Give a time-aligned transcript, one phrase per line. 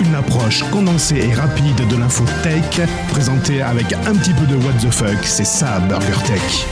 [0.00, 4.72] Une approche condensée et rapide de l'info tech, présentée avec un petit peu de what
[4.80, 6.66] the fuck, c'est ça Burger Tech.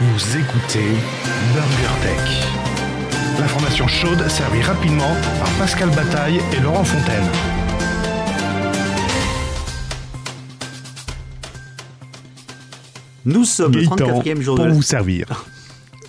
[0.00, 0.96] Vous écoutez
[1.54, 2.46] Burger Tech.
[3.38, 7.28] L'information chaude servie rapidement par Pascal Bataille et Laurent Fontaine.
[13.26, 14.74] Nous sommes le Gaëtan, 34e jour pour de la...
[14.74, 15.44] vous servir.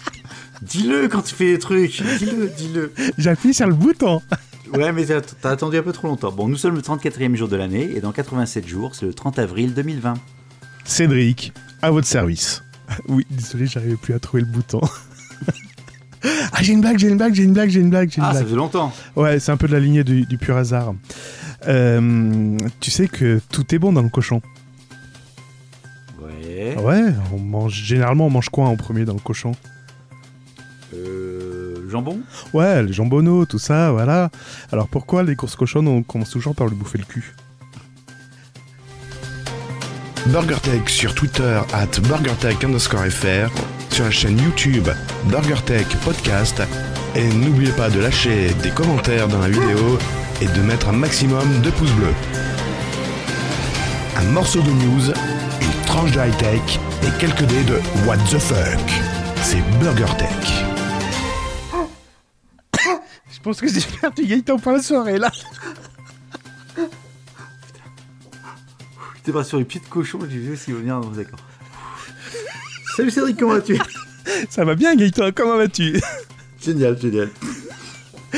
[0.62, 2.02] Dis-le quand tu fais des trucs.
[2.02, 2.94] Dis-le, dis-le.
[3.18, 4.22] J'appuie sur le bouton.
[4.74, 5.06] Ouais, mais
[5.42, 6.32] t'as attendu un peu trop longtemps.
[6.32, 9.40] Bon, nous sommes le 34e jour de l'année et dans 87 jours, c'est le 30
[9.40, 10.14] avril 2020.
[10.86, 12.64] Cédric, à votre service.
[13.08, 14.82] Oui, désolé, j'arrivais plus à trouver le bouton.
[16.24, 18.24] ah, j'ai une blague, j'ai une blague, j'ai une blague, j'ai une blague, j'ai une
[18.24, 18.46] Ah, ça blague.
[18.46, 18.92] faisait longtemps.
[19.16, 20.96] Ouais, c'est un peu de la lignée du, du pur hasard.
[21.68, 24.42] Euh, tu sais que tout est bon dans le cochon.
[26.20, 26.76] Ouais.
[26.80, 29.52] Ouais, on mange généralement on mange quoi en premier dans le cochon?
[31.90, 32.20] Jambon
[32.54, 34.30] Ouais, les jambonneaux, tout ça, voilà.
[34.72, 37.36] Alors pourquoi les courses cochonnes on commence toujours par lui bouffer le cul?
[40.28, 43.50] BurgerTech sur Twitter at BurgerTech underscore FR,
[43.92, 44.88] sur la chaîne YouTube
[45.26, 46.62] BurgerTech Podcast,
[47.16, 49.98] et n'oubliez pas de lâcher des commentaires dans la vidéo
[50.42, 52.14] et de mettre un maximum de pouces bleus.
[54.18, 55.08] Un morceau de news,
[55.62, 59.02] une tranche de high-tech et quelques dés de What the fuck.
[59.42, 60.69] C'est BurgerTech.
[63.40, 65.32] Je pense que j'ai perdu Gaëtan pour la soirée là.
[69.24, 71.00] T'es pas sur les pieds de cochon, j'ai vu s'il va venir.
[71.00, 71.40] non, D'accord.
[72.96, 73.80] Salut Cédric, comment vas-tu?
[74.50, 76.00] Ça va bien Gaëtan, comment vas-tu?
[76.62, 77.30] Génial, génial.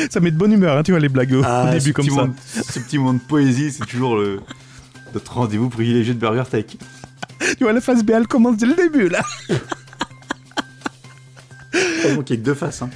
[0.09, 2.11] Ça met de bonne humeur, hein, tu vois les blagues au, Ah, début comme ça.
[2.11, 4.39] monde- ce petit monde de poésie, c'est toujours le
[5.13, 6.65] notre rendez-vous privilégié de Burger Tech.
[7.58, 9.21] Tu vois la phase B elle commence dès le début là.
[11.73, 12.81] Heureusement qu'il y a que deux faces.
[12.83, 12.89] Hein.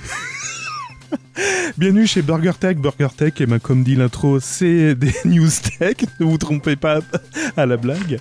[1.78, 2.78] Bienvenue chez Burger Tech.
[2.78, 5.98] Burger Tech, et ben, comme dit l'intro, c'est des news tech.
[6.20, 7.00] Ne vous trompez pas
[7.58, 8.20] à la blague.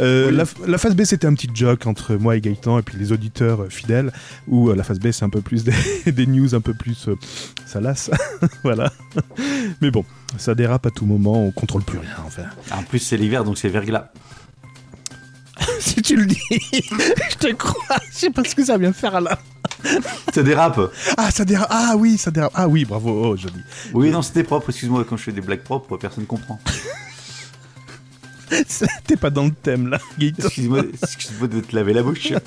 [0.00, 0.36] Euh, Oui.
[0.36, 3.12] la, la phase B, c'était un petit joke entre moi et Gaëtan et puis les
[3.12, 4.12] auditeurs euh, fidèles.
[4.48, 5.72] Où euh, la phase B, c'est un peu plus des,
[6.12, 7.16] des news un peu plus euh,
[7.66, 8.10] salaces.
[8.62, 8.90] voilà.
[9.82, 10.04] Mais bon,
[10.38, 11.44] ça dérape à tout moment.
[11.44, 12.10] On contrôle plus rien.
[12.26, 14.10] Enfin, En plus, c'est l'hiver, donc c'est verglas.
[15.80, 16.38] si tu le dis,
[17.30, 17.96] je te crois.
[18.12, 19.38] Je sais pas ce que ça vient faire là.
[20.34, 20.80] Ça dérape.
[21.16, 21.68] Ah, ça dérape.
[21.70, 22.52] Ah oui, ça dérape.
[22.54, 23.30] Ah oui, bravo.
[23.32, 23.54] Oh, joli.
[23.94, 24.70] Oui, non, c'était propre.
[24.70, 26.58] Excuse-moi, quand je fais des blagues propres, personne comprend.
[29.06, 30.44] T'es pas dans le thème là, Gaëtan.
[30.44, 32.32] Excuse-moi excuse de te laver la bouche.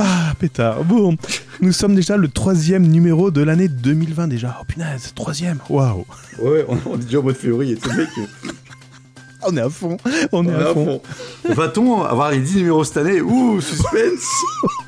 [0.00, 0.84] Ah, pétard.
[0.84, 1.16] Bon,
[1.60, 4.56] nous sommes déjà le troisième numéro de l'année 2020 déjà.
[4.60, 5.58] Oh punaise, troisième.
[5.68, 6.04] Waouh.
[6.40, 7.76] Ouais, on, on est déjà au mois de février.
[7.82, 8.08] C'est le mec.
[9.46, 9.96] On est à fond.
[10.32, 11.00] On est à fond.
[11.44, 14.26] Va-t-on avoir les 10 numéros cette année Ouh, suspense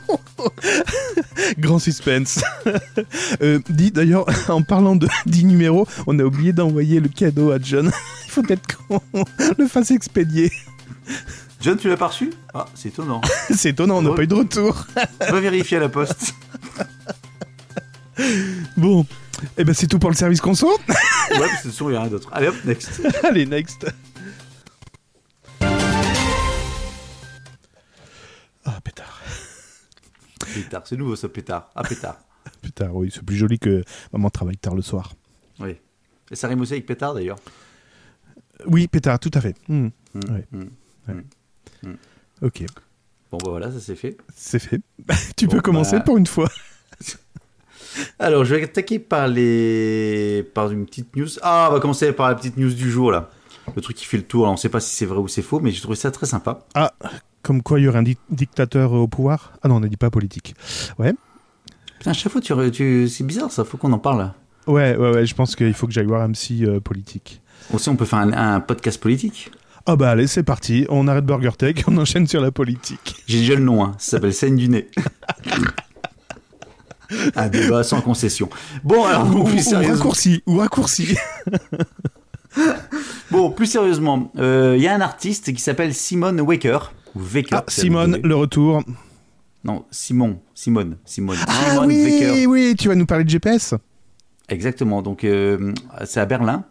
[1.59, 2.43] Grand suspense.
[3.43, 7.59] euh, dis d'ailleurs, en parlant de 10 numéros, on a oublié d'envoyer le cadeau à
[7.61, 7.91] John.
[8.27, 9.01] Il faut peut-être qu'on
[9.59, 10.51] le fasse expédier.
[11.61, 12.33] John, tu l'as pas reçu?
[12.55, 13.21] Ah, c'est étonnant.
[13.55, 14.87] C'est étonnant, on n'a pas eu de retour.
[15.21, 16.35] Va vérifier à la poste.
[18.77, 19.07] Bon,
[19.57, 20.69] eh ben c'est tout pour le service conso.
[20.69, 22.29] Ouais, parce que il n'y a rien d'autre.
[22.33, 23.01] Allez hop, next.
[23.23, 23.87] Allez, next.
[28.81, 29.21] Ah, pétard.
[30.55, 31.71] Pétard, c'est nouveau ça, pétard.
[31.75, 32.17] Ah, pétard.
[32.63, 35.13] Pétard, oui, c'est plus joli que maman travaille tard le soir.
[35.59, 35.77] Oui.
[36.31, 37.39] Et ça rime aussi avec pétard d'ailleurs.
[38.67, 39.55] Oui, pétard, tout à fait.
[39.69, 40.47] Ouais.
[40.51, 41.93] hmm.
[42.43, 42.65] Ok,
[43.31, 44.17] Bon, bah voilà, ça c'est fait.
[44.35, 44.81] c'est fait.
[45.37, 46.03] tu Bon, peux commencer bah.
[46.05, 46.49] pour une fois.
[48.19, 50.43] Alors, je vais attaquer par les.
[50.55, 51.29] par une petite news.
[51.43, 53.31] Ah, on va commencer par la petite news du jour là.
[53.77, 54.45] Le truc qui fait le tour.
[54.45, 56.27] Alors, on sait pas si c'est vrai ou c'est faux, mais j'ai trouvé ça très
[56.27, 56.67] sympa.
[56.75, 56.93] Ah,
[57.43, 59.53] comme quoi il y aurait un di- dictateur au pouvoir?
[59.63, 60.55] Ah non, on n'a dit pas politique.
[60.99, 61.13] Ouais,
[61.99, 63.09] Putain, chaque fois, tu, tu...
[63.09, 64.33] c'est bizarre ça, faut qu'on en parle.
[64.67, 67.43] ouais, ouais, ouais je pense qu'il faut que j'aille voir un psy euh, politique.
[67.75, 69.51] Aussi, on peut faire un, un podcast politique.
[69.87, 73.17] Ah bah allez, c'est parti, on arrête Burger Tech, on enchaîne sur la politique.
[73.27, 73.95] J'ai déjà le nom, hein.
[73.99, 74.89] ça s'appelle Scène du nez.
[77.37, 78.49] un débat sans concession.
[78.85, 79.95] Bon, alors, Ou, plus ou sérieusement.
[79.97, 81.17] raccourci, ou raccourci.
[83.31, 86.93] Bon, plus sérieusement, euh, il y a un artiste qui s'appelle Simon Waker.
[87.15, 87.23] Ou.
[87.53, 88.83] Ah, Simone, le retour.
[89.65, 90.41] Non, Simon.
[90.55, 90.97] Simone.
[91.05, 91.37] Simone.
[91.47, 93.75] Ah Simone oui, oui, tu vas nous parler de GPS
[94.49, 95.03] Exactement.
[95.03, 95.73] Donc, euh,
[96.05, 96.65] c'est à Berlin.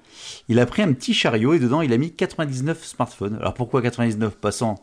[0.47, 3.35] Il a pris un petit chariot et dedans, il a mis 99 smartphones.
[3.35, 4.75] Alors, pourquoi 99 passants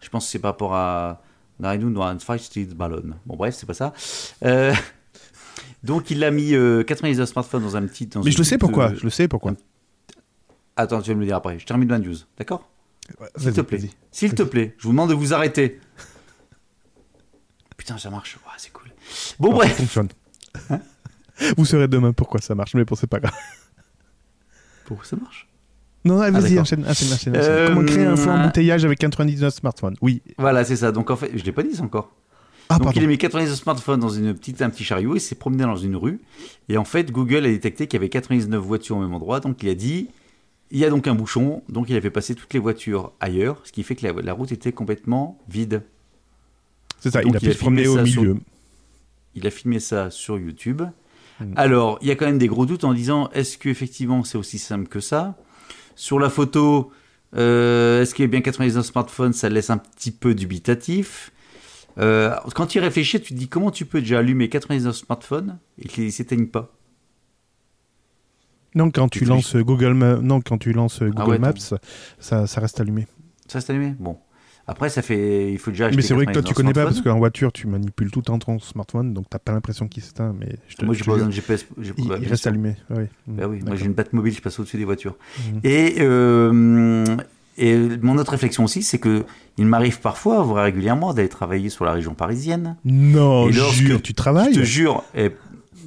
[0.00, 1.22] Je pense que c'est par rapport à
[1.60, 2.16] Nein und ein
[2.74, 3.10] Ballon.
[3.26, 3.92] Bon, bref, c'est pas ça.
[4.44, 4.72] Euh,
[5.82, 8.06] donc, il a mis euh, 99 smartphones dans un petit.
[8.06, 9.52] dans Mais je le sais pourquoi, euh, je le sais pourquoi.
[10.76, 11.58] Attends, tu vas me le dire après.
[11.58, 12.16] Je termine ma news.
[12.38, 12.68] D'accord?
[13.36, 13.80] S'il te plaît.
[14.10, 15.80] S'il te plaît, je vous demande de vous arrêter.
[17.76, 18.38] Putain, ça marche.
[18.58, 18.88] C'est cool.
[19.38, 19.76] Bon, Alors, ça bref.
[19.78, 20.08] fonctionne.
[21.56, 23.32] Vous saurez demain pourquoi ça marche, mais bon, c'est pas grave.
[24.84, 25.48] Pourquoi ça marche?
[26.04, 26.60] Non, non, vas-y, d'accord.
[26.62, 27.36] enchaîne, enchaîne, enchaîne, enchaîne.
[27.36, 29.96] Euh, Comment créer un faux embouteillage avec 99 smartphones?
[30.02, 30.20] Oui.
[30.36, 30.92] Voilà, c'est ça.
[30.92, 32.12] Donc en fait, je l'ai pas dit ça encore.
[32.68, 33.00] Ah, Donc pardon.
[33.00, 35.76] il a mis 99 smartphones dans une petite, un petit chariot, il s'est promené dans
[35.76, 36.20] une rue,
[36.68, 39.62] et en fait Google a détecté qu'il y avait 99 voitures au même endroit, donc
[39.62, 40.08] il a dit,
[40.70, 43.60] il y a donc un bouchon, donc il a fait passer toutes les voitures ailleurs,
[43.64, 45.82] ce qui fait que la, la route était complètement vide.
[47.00, 48.36] C'est ça, donc il a pu se promener au ça sur- milieu.
[49.34, 50.82] Il a filmé ça sur YouTube.
[51.40, 51.52] Mm.
[51.56, 54.38] Alors, il y a quand même des gros doutes en disant, est-ce que effectivement c'est
[54.38, 55.36] aussi simple que ça?
[55.96, 56.92] Sur la photo,
[57.36, 61.32] euh, est-ce qu'il y a bien 99 smartphones Ça laisse un petit peu dubitatif?
[61.98, 65.58] Euh, quand tu y réfléchis, tu te dis comment tu peux déjà allumer 99 smartphones
[65.78, 66.72] et qu'ils ne s'éteignent pas?
[68.74, 71.52] Non, quand tu lances Google, Ma- non, quand tu lances Google Ah ouais, Maps,
[72.18, 73.06] ça, ça reste allumé.
[73.48, 73.94] Ça c'est allumé?
[73.98, 74.16] Bon.
[74.66, 75.50] Après, ça fait.
[75.52, 77.18] Il faut déjà acheter Mais c'est vrai que toi, 99 tu connais pas parce qu'en
[77.18, 80.32] voiture, tu manipules tout le temps ton smartphone, donc t'as pas l'impression qu'il s'éteint.
[80.38, 81.66] Mais je te, Moi, j'ai pas besoin de GPS.
[81.82, 82.50] il, bah, il reste sûr.
[82.52, 82.76] allumé.
[82.88, 83.08] Ouais.
[83.26, 85.16] Bah oui, moi j'ai une batte mobile, je passe au-dessus des voitures.
[85.52, 85.60] Mhm.
[85.64, 87.04] Et, euh,
[87.58, 89.24] et mon autre réflexion aussi, c'est que
[89.58, 92.76] il m'arrive parfois, voire régulièrement, d'aller travailler sur la région parisienne.
[92.84, 95.30] Non, Et lorsque jure, tu travailles Je te jure, et-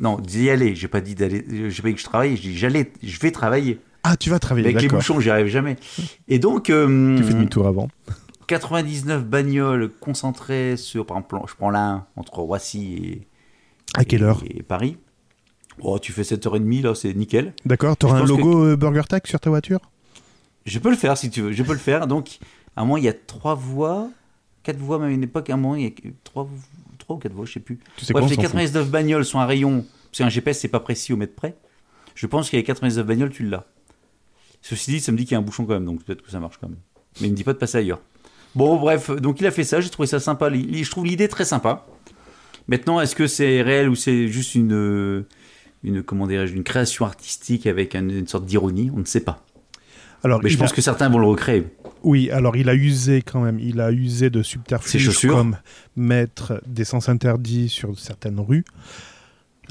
[0.01, 0.75] non, d'y aller.
[0.75, 2.35] J'ai pas dit d'aller, j'ai pas dit que je travaillais.
[2.35, 3.79] Je dis j'allais, je vais travailler.
[4.03, 5.77] Ah, tu vas travailler, Avec les bouchons, j'y arrive jamais.
[6.27, 7.87] Et donc, euh, Tu fais demi-tour avant.
[8.47, 13.27] 99 bagnoles concentrées sur, par exemple, je prends l'un entre Roissy et,
[13.93, 14.43] À quelle et- heure?
[14.45, 14.97] et Paris.
[15.79, 17.53] Oh, tu fais 7h30 là, c'est nickel.
[17.65, 19.79] D'accord, t'auras un logo euh, Burger Tag sur ta voiture?
[20.65, 22.05] Je peux le faire si tu veux, je peux le faire.
[22.05, 22.39] Donc,
[22.75, 24.09] à un moment, il y a trois voies,
[24.63, 25.91] quatre voies, même à une époque, à un moment, il y a
[26.23, 26.47] trois,
[27.03, 27.79] trois ou quatre voies, je sais plus.
[27.97, 28.51] Tu sais Bref, quoi, les s'en fout.
[28.51, 31.55] 99 bagnoles sont un rayon, parce qu'un GPS, c'est pas précis au mètre près.
[32.15, 33.65] Je pense qu'il y a 99 bagnoles, tu l'as.
[34.61, 36.31] Ceci dit, ça me dit qu'il y a un bouchon quand même, donc peut-être que
[36.31, 36.77] ça marche quand même.
[37.21, 38.01] Mais il me dit pas de passer ailleurs.
[38.55, 40.49] Bon, bref, donc il a fait ça, j'ai trouvé ça sympa.
[40.53, 41.85] Je trouve l'idée très sympa.
[42.67, 45.25] Maintenant, est-ce que c'est réel ou c'est juste une,
[45.83, 48.89] une, comment une création artistique avec un- une sorte d'ironie?
[48.95, 49.43] On ne sait pas.
[50.23, 51.67] Alors, Mais je pense a- que certains vont le recréer.
[52.03, 55.57] Oui, alors il a usé quand même, il a usé de subterfuges comme
[55.95, 58.65] mettre des sens interdits sur certaines rues.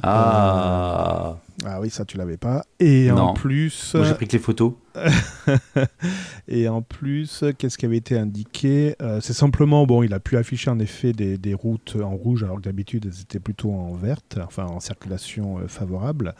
[0.02, 2.64] Ah, Ah oui, ça tu l'avais pas.
[2.80, 4.72] Et en plus, moi j'ai pris que les photos.
[6.48, 8.96] et en plus, qu'est-ce qui avait été indiqué?
[9.02, 12.42] Euh, C'est simplement, bon, il a pu afficher en effet des, des routes en rouge,
[12.42, 16.34] alors que d'habitude elles étaient plutôt en verte, enfin en circulation euh, favorable.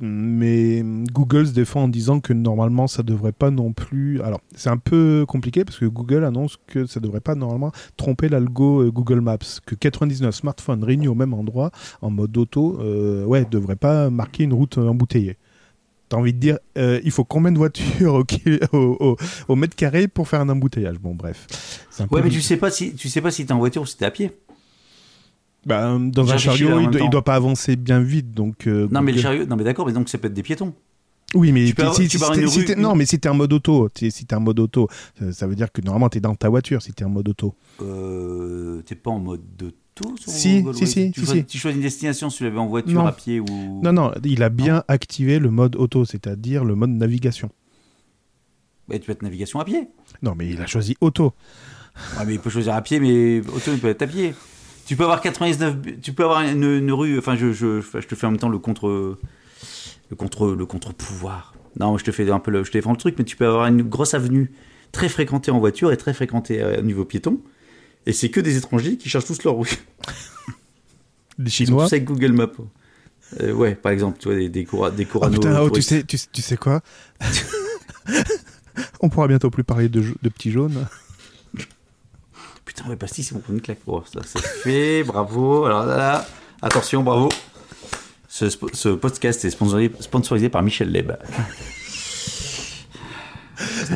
[0.00, 4.20] Mais Google se défend en disant que normalement ça devrait pas non plus.
[4.22, 8.28] Alors c'est un peu compliqué parce que Google annonce que ça devrait pas normalement tromper
[8.28, 13.24] l'algo euh, Google Maps, que 99 smartphones réunis au même endroit en mode auto, euh,
[13.24, 15.36] ouais, devrait pas marquer une route euh, embouteillée.
[16.08, 19.16] T'as envie de dire, euh, il faut combien de voitures au, ki- au, au-
[19.48, 20.98] au mètre carré pour faire un embouteillage?
[20.98, 21.46] Bon, bref.
[22.06, 23.86] Peu Ouais, mais tu sais pas si tu sais pas si t'es en voiture ou
[23.86, 24.32] si t'es à pied.
[25.64, 28.66] Bah, euh, dans un chariot, il, doit, il doit pas avancer bien vite, donc.
[28.66, 30.42] euh, Non, mais le Google- chariot, non mais d'accord, mais donc ça peut être des
[30.42, 30.74] piétons.
[31.34, 33.52] Oui, mais Tu peux si- tu si une rue- non, mais si t'es en mode
[33.54, 34.88] auto, si t'es en mode auto,
[35.18, 37.54] ça, ça veut dire que normalement t'es dans ta voiture si t'es en mode auto.
[37.80, 40.30] Euh, t'es pas en mode de tout Si,
[40.74, 41.44] si, si, tu, si, choisis, si.
[41.46, 43.06] tu choisis une destination si tu l'avais en voiture, Non.
[43.06, 43.80] à pied ou.
[43.82, 47.50] Non, non, il a bien activé le mode auto, c'est-à-dire le mode navigation.
[48.88, 49.88] Bah, tu peux être navigation à pied.
[50.22, 51.32] Non, mais il a choisi auto.
[52.18, 54.34] Ouais, mais il peut choisir à pied, mais auto, il peut être à pied.
[54.86, 55.76] Tu peux avoir 99.
[56.02, 57.18] Tu peux avoir une, une rue.
[57.18, 59.16] Enfin, je, je, je te fais en même temps le contre.
[60.10, 61.54] Le contre, le contre-pouvoir.
[61.80, 63.46] Non, je te fais un peu le, je te défends le truc, mais tu peux
[63.46, 64.52] avoir une grosse avenue
[64.92, 67.40] très fréquentée en voiture et très fréquentée euh, au niveau piéton.
[68.04, 69.70] Et c'est que des étrangers qui cherchent tous leur rue.
[71.38, 71.84] Les Ils sont Chinois.
[71.86, 72.50] tous avec Google Maps.
[73.40, 76.02] Euh, ouais, par exemple, tu vois, des, des, coura- des Oh putain, oh, tu, sais,
[76.02, 76.82] tu, tu sais quoi
[79.00, 80.86] On pourra bientôt plus parler de, de petits jaunes.
[82.64, 83.80] Putain, ouais, Bastille, c'est mon premier claque.
[83.86, 85.64] Oh, ça, c'est fait, bravo.
[85.64, 86.26] Alors là, là,
[86.62, 87.28] attention, bravo.
[88.28, 91.12] Ce, ce podcast est sponsorisé, sponsorisé par Michel Leb.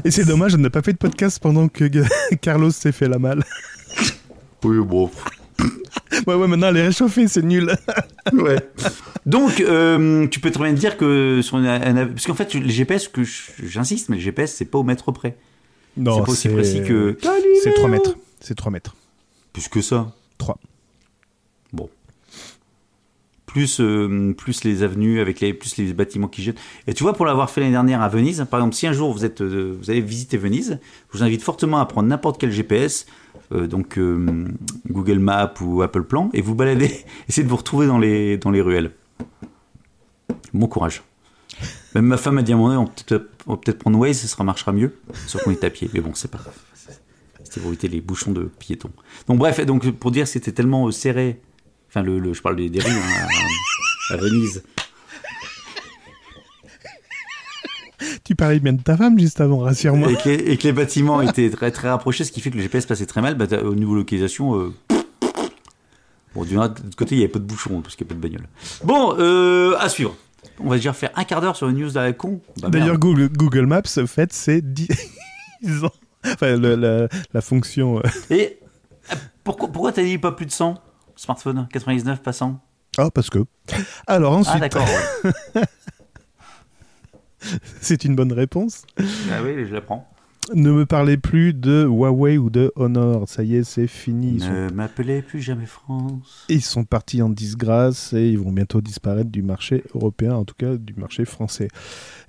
[0.04, 1.84] Et c'est dommage, on n'a pas fait de podcast pendant que
[2.42, 3.42] Carlos s'est fait la malle.
[4.64, 5.10] Oui, bon.
[6.26, 7.74] Ouais, ouais, maintenant elle est réchauffée, c'est nul.
[8.32, 8.56] Ouais.
[9.24, 12.70] Donc, euh, tu peux très bien te dire que sur une- parce qu'en fait, les
[12.70, 13.22] GPS, que
[13.62, 15.36] j'insiste, mais le GPS, c'est pas au mètre près.
[15.96, 17.16] Non, c'est pas aussi précis que.
[17.62, 18.16] C'est 3 mètres.
[18.46, 18.94] C'est 3 mètres.
[19.52, 20.12] Plus que ça.
[20.38, 20.56] 3.
[21.72, 21.90] Bon.
[23.44, 26.60] Plus, euh, plus les avenues, avec les, plus les bâtiments qui jettent.
[26.86, 29.12] Et tu vois, pour l'avoir fait l'année dernière à Venise, par exemple, si un jour
[29.12, 30.78] vous, êtes, euh, vous allez visiter Venise,
[31.12, 33.06] je vous invite fortement à prendre n'importe quel GPS,
[33.50, 33.98] euh, donc
[34.88, 38.52] Google Maps ou Apple Plan, et vous baladez, essayez de vous retrouver dans les, dans
[38.52, 38.92] les ruelles.
[40.54, 41.02] Bon courage.
[41.96, 42.94] Même ma femme a dit à un moment donné,
[43.48, 44.94] on va peut-être prendre Waze, ça marchera mieux,
[45.26, 45.90] sauf qu'on est à pied.
[45.92, 46.54] Mais bon, c'est pas grave.
[47.56, 48.90] C'était pour éviter les bouchons de piétons.
[49.28, 51.40] Donc bref, donc pour dire que c'était tellement euh, serré,
[51.88, 53.26] enfin le, le- je parle des, des rues hein,
[54.10, 54.62] à, à Venise.
[58.36, 60.10] parlais bien de ta femme juste avant, rassure-moi.
[60.12, 62.56] Et que, les, et que les bâtiments étaient très très rapprochés, ce qui fait que
[62.56, 63.36] le GPS passait très mal.
[63.36, 64.74] Bah, au niveau localisation, euh,
[66.34, 66.56] bon, du
[66.96, 68.46] côté, il n'y avait pas de bouchon parce qu'il n'y a pas de bagnole.
[68.84, 70.14] Bon, euh, à suivre.
[70.60, 72.40] On va déjà faire un quart d'heure sur une news à la con.
[72.60, 72.98] Bah, D'ailleurs.
[72.98, 74.88] Google, Google Maps, fait, c'est 10
[75.84, 75.90] ans.
[76.32, 77.98] Enfin, le- la, la fonction.
[77.98, 78.58] euh, Et
[79.44, 80.74] pourquoi, pourquoi t'as dit pas plus de 100
[81.16, 82.60] smartphone 99 passants?
[82.98, 83.44] Ah, parce que.
[84.06, 84.86] Alors Ah, ensuite, d'accord.
[85.54, 85.62] ouais.
[87.80, 88.82] c'est une bonne réponse.
[88.98, 90.08] ah oui, je la prends.
[90.54, 93.28] Ne me parlez plus de Huawei ou de Honor.
[93.28, 94.34] Ça y est, c'est fini.
[94.34, 96.44] Ils sont, Ne m'appelez plus jamais France.
[96.48, 100.54] ils sont partis en disgrâce et ils vont bientôt disparaître du marché européen, en tout
[100.56, 101.68] cas du marché français.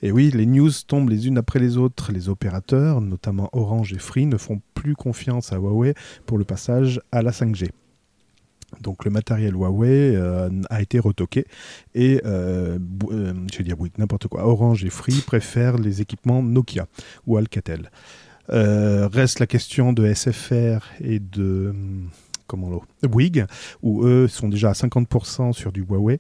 [0.01, 2.11] Et oui, les news tombent les unes après les autres.
[2.11, 5.93] Les opérateurs, notamment Orange et Free, ne font plus confiance à Huawei
[6.25, 7.69] pour le passage à la 5G.
[8.81, 11.45] Donc le matériel Huawei euh, a été retoqué
[11.95, 12.77] et euh,
[13.11, 14.45] euh, je vais dire n'importe quoi.
[14.45, 16.87] Orange et Free préfèrent les équipements Nokia
[17.25, 17.91] ou Alcatel.
[18.49, 22.09] Reste la question de SFR et de hum,
[22.47, 23.45] comment l'autre Bouygues,
[23.83, 26.19] où eux sont déjà à 50% sur du Huawei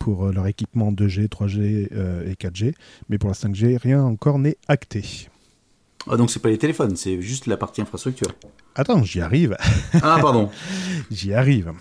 [0.00, 2.74] pour leur équipement 2G, 3G euh, et 4G,
[3.08, 5.28] mais pour la 5G, rien encore n'est acté.
[6.08, 8.28] Ah, donc c'est pas les téléphones, c'est juste la partie infrastructure.
[8.74, 9.56] Attends, j'y arrive.
[10.02, 10.48] Ah, pardon.
[11.10, 11.72] J'y arrive.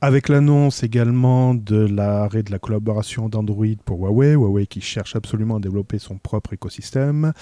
[0.00, 5.56] Avec l'annonce également de l'arrêt de la collaboration d'Android pour Huawei, Huawei qui cherche absolument
[5.56, 7.32] à développer son propre écosystème,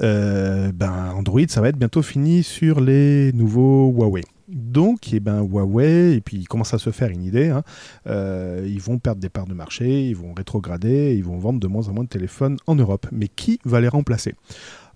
[0.00, 4.22] euh, ben Android, ça va être bientôt fini sur les nouveaux Huawei.
[4.48, 7.62] Donc, eh ben, Huawei, et puis il commence à se faire une idée, hein,
[8.06, 11.66] euh, ils vont perdre des parts de marché, ils vont rétrograder, ils vont vendre de
[11.66, 13.06] moins en moins de téléphones en Europe.
[13.10, 14.34] Mais qui va les remplacer?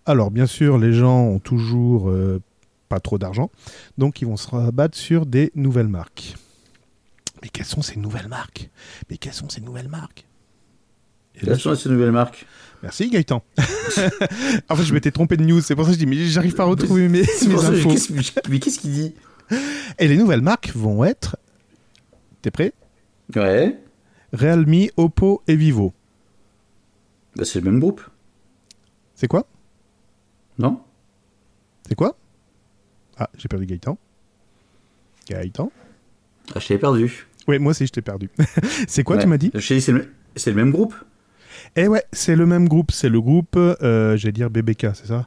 [0.09, 2.41] Alors, bien sûr, les gens ont toujours euh,
[2.88, 3.50] pas trop d'argent,
[3.99, 6.35] donc ils vont se rabattre sur des nouvelles marques.
[7.43, 8.71] Mais quelles sont ces nouvelles marques?
[9.11, 10.25] Mais quelles sont ces nouvelles marques?
[11.35, 12.47] Quelles sont ces nouvelles marques?
[12.83, 13.43] Merci Gaëtan.
[14.71, 16.55] en fait, je m'étais trompé de news, c'est pour ça que je dis, mais j'arrive
[16.55, 17.95] pas à retrouver mes, mes infos.
[18.49, 19.15] Mais qu'est-ce qu'il dit?
[19.99, 21.37] Et les nouvelles marques vont être,
[22.41, 22.73] t'es prêt?
[23.37, 23.79] Ouais.
[24.33, 25.93] Realme, Oppo et Vivo.
[27.37, 28.00] Bah, c'est le même groupe,
[29.15, 29.47] C'est quoi?
[30.59, 30.81] Non?
[31.88, 32.17] C'est quoi?
[33.17, 33.99] Ah, j'ai perdu Gaëtan.
[35.29, 35.71] Gaëtan?
[36.55, 37.27] Ah, je t'avais perdu.
[37.47, 38.31] Oui, moi aussi, je t'ai perdu.
[38.88, 39.23] c'est quoi, Ouais.
[39.23, 39.50] tu m'as dit?
[39.55, 40.95] Je t'ai dit, c'est le, même groupe?
[41.77, 42.91] Eh ouais, c'est le même groupe.
[42.93, 45.27] C'est le groupe, euh, j'allais dire BBK, c'est ça?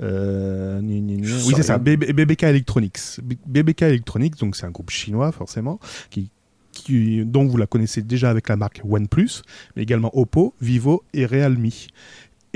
[0.00, 1.26] Euh, gna, gna, gna.
[1.26, 2.98] Je Oui, c'est ça, BBK Electronics.
[3.46, 5.78] BBK Electronics, donc c'est un groupe chinois, forcément,
[6.10, 6.30] qui,
[6.72, 9.42] qui- dont vous la connaissez déjà avec la marque OnePlus,
[9.76, 11.68] mais également Oppo, Vivo et Realme.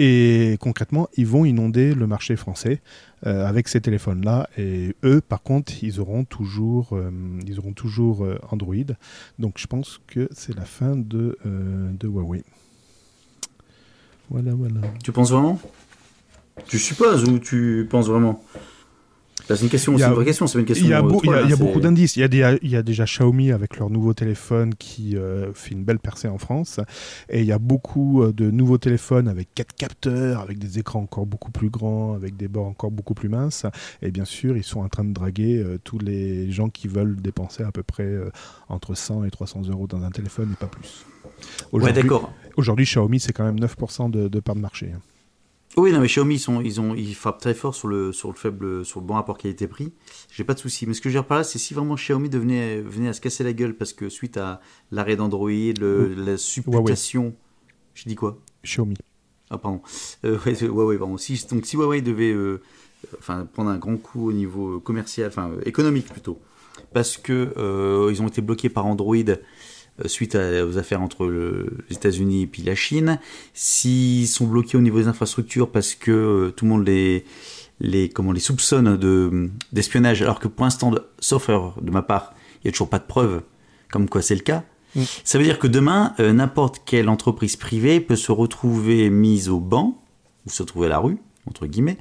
[0.04, 2.82] Et concrètement, ils vont inonder le marché français
[3.24, 4.48] euh, avec ces téléphones-là.
[4.58, 7.12] Et eux, par contre, ils auront toujours, euh,
[7.46, 8.74] ils auront toujours euh, Android.
[9.38, 12.42] Donc je pense que c'est la fin de, de Huawei.
[14.28, 14.80] Voilà, voilà.
[15.04, 15.60] Tu penses vraiment?
[16.66, 18.42] Tu supposes ou tu penses vraiment?
[19.48, 20.86] C'est une question, a- une vraie question, c'est une question.
[20.86, 22.16] Il y a, beau- il y a- troll, il y a hein, beaucoup d'indices.
[22.16, 25.52] Il y, a des- il y a déjà Xiaomi avec leur nouveau téléphone qui euh,
[25.54, 26.80] fait une belle percée en France.
[27.28, 31.00] Et il y a beaucoup euh, de nouveaux téléphones avec quatre capteurs, avec des écrans
[31.00, 33.66] encore beaucoup plus grands, avec des bords encore beaucoup plus minces.
[34.00, 37.16] Et bien sûr, ils sont en train de draguer euh, tous les gens qui veulent
[37.16, 38.30] dépenser à peu près euh,
[38.68, 41.04] entre 100 et 300 euros dans un téléphone et pas plus.
[42.56, 44.90] Aujourd'hui- Xiaomi, c'est quand même 9% de, de part de marché.
[45.78, 48.28] Oui, non, mais Xiaomi, ils, sont, ils, ont, ils frappent très fort sur le, sur
[48.28, 49.92] le faible, sur le bon rapport qualité-prix.
[50.30, 50.86] J'ai pas de souci.
[50.86, 53.12] Mais ce que je veux dire par là, c'est si vraiment Xiaomi devenait, venait à
[53.14, 54.60] se casser la gueule parce que suite à
[54.90, 57.34] l'arrêt d'Android, le- la supputation.
[57.94, 58.38] Je dis quoi?
[58.64, 58.96] Xiaomi.
[59.48, 59.80] Ah, pardon.
[60.24, 61.16] Euh, ouais, Huawei, pardon.
[61.16, 62.60] Si, donc, si Huawei devait euh,
[63.18, 66.38] enfin, prendre un grand coup au niveau commercial, enfin, euh, économique plutôt,
[66.92, 69.36] parce que euh, ils ont été bloqués par Android euh,
[70.06, 73.18] suite à- aux affaires entre le- les États-Unis et puis la Chine,
[73.54, 77.24] s'ils sont bloqués au niveau des infrastructures parce que euh, tout le monde les,
[77.80, 82.34] les, comment, les soupçonne de, d'espionnage, alors que pour l'instant, sauf erreur de ma part,
[82.56, 83.42] il n'y a toujours pas de preuves
[83.90, 84.64] comme quoi c'est le cas.
[85.24, 89.58] Ça veut dire que demain, euh, n'importe quelle entreprise privée peut se retrouver mise au
[89.58, 90.02] banc,
[90.46, 91.96] ou se retrouver à la rue, entre guillemets,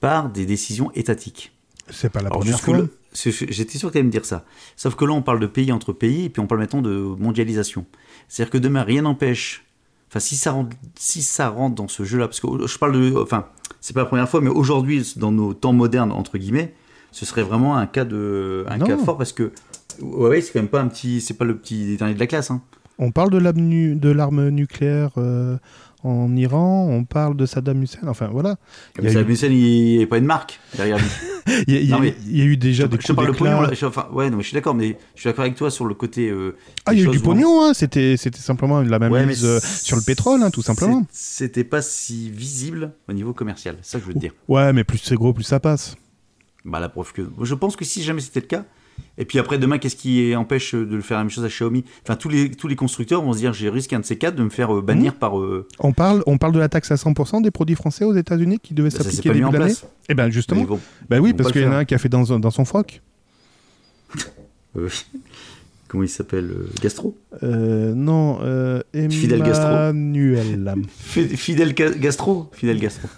[0.00, 1.52] par des décisions étatiques.
[1.90, 2.78] C'est pas la Alors, première fois.
[3.14, 4.44] J'étais sûr que tu allais me dire ça.
[4.76, 6.90] Sauf que là, on parle de pays entre pays, et puis on parle maintenant de
[7.18, 7.84] mondialisation.
[8.28, 9.64] C'est-à-dire que demain, rien n'empêche.
[10.08, 13.14] Enfin, si ça rentre, si ça rentre dans ce jeu-là, parce que je parle de.
[13.16, 13.46] Enfin,
[13.80, 16.74] c'est pas la première fois, mais aujourd'hui, dans nos temps modernes, entre guillemets,
[17.10, 18.86] ce serait vraiment un cas, de, un Non.
[18.86, 19.52] cas fort parce que.
[20.00, 21.20] Ouais, ouais, c'est quand même pas un petit.
[21.20, 22.50] C'est pas le petit dernier de la classe.
[22.50, 22.62] Hein.
[22.98, 25.56] On parle de l'arme nu- de l'arme nucléaire euh,
[26.04, 28.00] en Iran, on parle de Saddam Hussein.
[28.06, 28.56] Enfin, voilà.
[29.00, 31.04] Mais Saddam Hussein, il n'y a pas une marque derrière lui.
[31.68, 32.98] il, y a, il, y a, Non, mais- il y a eu déjà je des
[32.98, 33.60] te coups parle de pognon.
[33.62, 33.72] là.
[33.72, 35.84] Je- Enfin, ouais, non, mais je suis d'accord, mais je suis d'accord avec toi sur
[35.84, 36.28] le côté.
[36.28, 36.56] euh,
[36.86, 37.74] Ah, il y a eu du pognon, hein.
[37.74, 41.06] c'était c'était simplement la même Ouais, mise euh, sur le pétrole, hein, tout simplement.
[41.10, 44.32] C'était pas si visible au niveau commercial, ça je veux te dire.
[44.48, 45.96] Ouais, mais plus c'est gros, plus ça passe.
[46.64, 47.22] Bah, la preuve que.
[47.42, 48.64] Je pense que si jamais c'était le cas.
[49.18, 51.84] Et puis après, demain, qu'est-ce qui empêche de le faire la même chose à Xiaomi?
[52.02, 54.34] Enfin, tous les, tous les constructeurs vont se dire j'ai risqué un de ces quatre
[54.36, 54.86] de me faire euh, Mmh.
[54.86, 55.38] bannir par.
[55.38, 58.58] euh, On parle, on parle de la taxe à 100% des produits français aux États-Unis
[58.60, 59.86] qui devait bah, ça s'est s'appliquer début place.
[60.08, 60.64] Eh ben Mais justement.
[60.64, 60.80] vont-
[61.10, 63.02] ils oui, parce qu'il y en a un qui a fait dans, dans son froc.
[64.76, 64.88] euh,
[65.88, 66.50] comment il s'appelle
[66.82, 67.16] Gastro?
[67.42, 68.80] Euh, non, euh,
[69.10, 69.42] Fidel.
[69.42, 70.74] Emmanuel.
[70.98, 72.48] Fi- Fidel Gastro?
[72.52, 73.08] Fidel Gastro.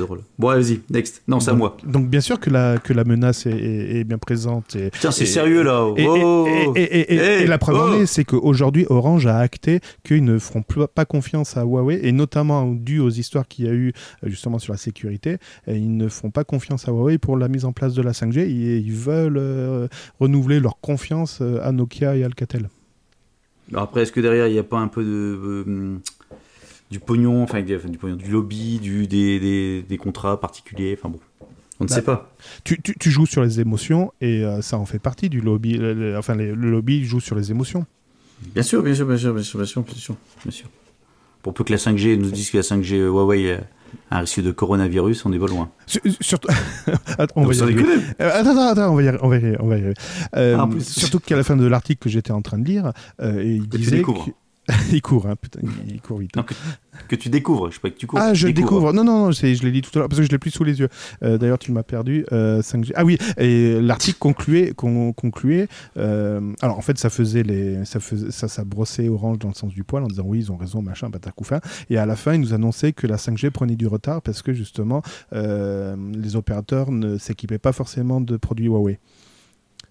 [0.00, 0.20] C'est drôle.
[0.38, 1.22] Bon, vas-y, next.
[1.28, 1.76] Non, c'est à moi.
[1.84, 4.74] Donc bien sûr que la, que la menace est, est- est bien présente.
[4.76, 5.92] Et, Putain, c'est sérieux là.
[5.96, 9.80] Et, et- Oh et- et- la preuve en oh est, c'est qu'aujourd'hui, Orange a acté
[10.04, 13.68] qu'ils ne feront plus- pas confiance à Huawei, et notamment dû aux histoires qu'il y
[13.68, 13.92] a eu
[14.24, 17.64] euh, justement sur la sécurité, ils ne font pas confiance à Huawei pour la mise
[17.64, 19.88] en place de la 5G, et ils veulent euh,
[20.18, 22.68] renouveler leur confiance euh, à Nokia et Alcatel.
[23.72, 25.08] Alors Après, est-ce que derrière, il n'y a pas un peu de.
[25.08, 25.96] euh,
[26.90, 31.08] du pognon, enfin, du, du pognon, du lobby, du, des, des, des contrats particuliers, enfin
[31.10, 31.20] bon.
[31.78, 32.30] On ne Bah, sait pas.
[32.64, 35.78] Tu, tu- tu joues sur les émotions, et euh, ça en fait partie du lobby.
[35.78, 37.86] le- le- enfin, les- le lobby joue sur les émotions.
[38.54, 40.16] Bien sûr, bien sûr, bien sûr, bien sûr, bien sûr, bien sûr.
[40.44, 40.66] Bien sûr.
[41.42, 43.52] Pour peu que la 5G nous dise que la 5G euh, Huawei
[44.10, 45.70] a un risque de coronavirus, on est pas loin.
[45.86, 46.48] Sur- Surtout.
[47.18, 47.84] Attends, on va y arriver.
[48.20, 49.56] Euh, attends, on va y arriver.
[49.60, 49.94] On va y.
[50.36, 52.92] Euh, Ah, surtout qu'à la fin de l'article que j'étais en train de lire,
[53.22, 54.10] euh, il Que disait que-
[54.92, 56.34] il court, hein, putain, il- court vite.
[56.36, 56.54] Non, que,
[57.08, 58.18] que tu découvres, je sais pas que tu cours.
[58.20, 58.92] Ah, je découvre.
[58.92, 60.64] Non, non, non, je l'ai dit tout à l'heure parce que je l'ai plus sous
[60.64, 60.88] les yeux.
[61.22, 62.24] Euh, D'ailleurs, tu m'as perdu.
[62.32, 62.92] euh, 5G.
[62.94, 65.68] Ah oui, et l'article concluait, con- concluait.
[65.96, 69.54] euh, alors en fait, ça faisait les, ça faisait, ça, ça brossait Orange dans le
[69.54, 71.60] sens du poil en disant oui, ils ont raison, machin, patacoufin.
[71.88, 74.52] Et à la fin, ils nous annonçaient que la 5G prenait du retard parce que
[74.52, 78.98] justement, euh, les opérateurs ne s'équipaient pas forcément de produits Huawei.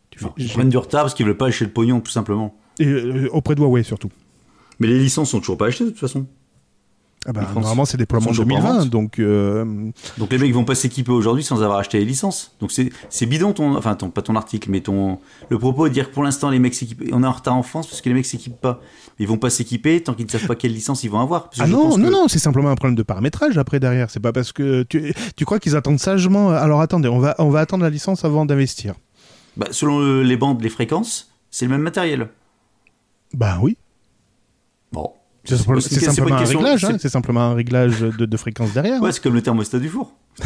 [0.09, 2.11] Tu fais- Non, ils prennent du retard parce qu'ils veulent pas acheter le pognon, tout
[2.11, 2.55] simplement.
[2.79, 4.09] et, euh, auprès de Huawei surtout.
[4.79, 6.25] Mais les licences sont toujours pas achetées de toute façon.
[7.25, 8.89] Ah bah, normalement, c'est déploiement en 2020, vente.
[8.89, 9.65] donc euh,
[10.17, 12.55] Donc les mecs vont pas s'équiper aujourd'hui sans avoir acheté les licences.
[12.61, 15.95] Donc c'est bidon ton, enfin ton, pas ton article, mais ton le propos est de
[15.95, 17.03] dire que pour l'instant les mecs s'équipent.
[17.11, 18.79] On est en retard en France parce que les mecs s'équipent pas.
[19.19, 21.49] Ils vont pas s'équiper tant qu'ils ne savent pas quelle licence ils vont avoir.
[21.59, 24.09] Ah non, non, que- non, c'est simplement un problème de paramétrage après derrière.
[24.09, 26.51] C'est pas parce que tu, tu crois qu'ils attendent sagement.
[26.51, 28.95] Alors attendez, on va, on va attendre la licence avant d'investir.
[29.57, 32.29] Bah, selon le- les bandes, les fréquences, c'est le même matériel.
[33.33, 33.75] Bah oui.
[34.91, 35.11] Bon.
[35.45, 36.85] C'est simplement, un réglage.
[36.85, 39.01] hein, c'est- simplement un réglage de, de fréquence derrière.
[39.01, 40.13] Ouais, c'est comme le thermostat du four.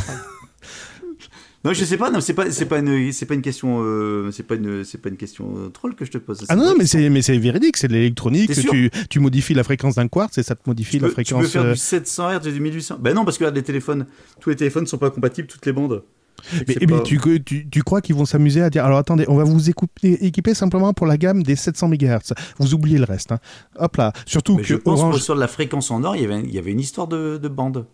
[1.65, 2.11] non, je sais pas.
[2.11, 4.97] Non, c'est pas, c'est pas une, c'est pas une question, euh, c'est pas une, c'est
[4.99, 6.45] pas une question euh, troll que je te pose.
[6.49, 8.51] Ah non, mais c'est, mais c'est véridique, c'est de l'électronique.
[8.53, 11.33] Tu, tu modifies la fréquence d'un quartz et ça te modifie Tu la peux, tu
[11.33, 11.43] fréquence.
[11.43, 12.97] peux faire du 700 Hz et du 1800.
[12.99, 14.05] Ben non, parce que regarde, les téléphones,
[14.41, 16.03] tous les téléphones sont pas compatibles, toutes les bandes.
[16.51, 19.25] Mais, c'est mais pas- tu, tu, tu crois qu'ils vont s'amuser à dire alors attendez,
[19.27, 22.33] on va vous équiper simplement pour la gamme des 700 MHz.
[22.59, 23.31] Vous oubliez le reste.
[23.31, 23.39] hein.
[23.77, 24.13] Hop là.
[24.25, 25.15] Surtout Mais que je pense Orange.
[25.15, 27.37] que sur la fréquence en or, il y avait, il y avait une histoire de,
[27.41, 27.85] de bande.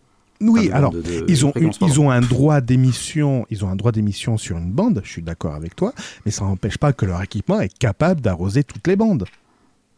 [0.42, 3.70] Oui, Enfin, alors bande, de- de ils ont ils ont un droit d'émission, ils ont
[3.70, 5.02] un droit d'émission sur une bande.
[5.04, 5.94] Je suis d'accord avec toi,
[6.26, 9.26] mais ça n'empêche pas que leur équipement est capable d'arroser toutes les bandes.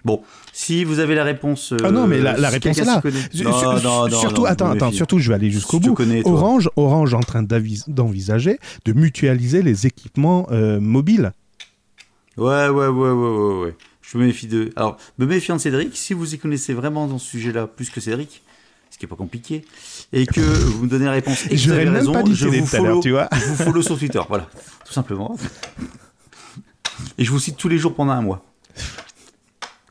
[0.04, 1.74] Bon, si vous avez la réponse.
[1.84, 3.02] Ah non, mais la, la si réponse est là.
[3.44, 5.94] Non, non, non, surtout, attends, je attends, surtout, je vais aller jusqu'au Je bout.
[5.94, 6.22] connais.
[6.26, 11.34] Orange, Orange en train d'envisager de mutualiser les équipements euh, mobiles.
[12.38, 13.76] Ouais, ouais, ouais, ouais, ouais, ouais.
[14.02, 14.72] Je me méfie de.
[14.76, 18.02] Alors, me méfiant de Cédric, si vous y connaissez vraiment dans ce sujet-là plus que
[18.02, 18.42] Cédric,
[18.90, 19.64] ce qui est pas compliqué,
[20.12, 22.24] et que vous me donnez la réponse et que vous J'aurais avez même raison, pas
[22.24, 23.30] dit je vous follow, tu vois.
[23.34, 24.50] je vous follow sur Twitter, voilà,
[24.86, 25.38] tout simplement.
[27.18, 28.44] Et je vous cite tous les jours pendant un mois.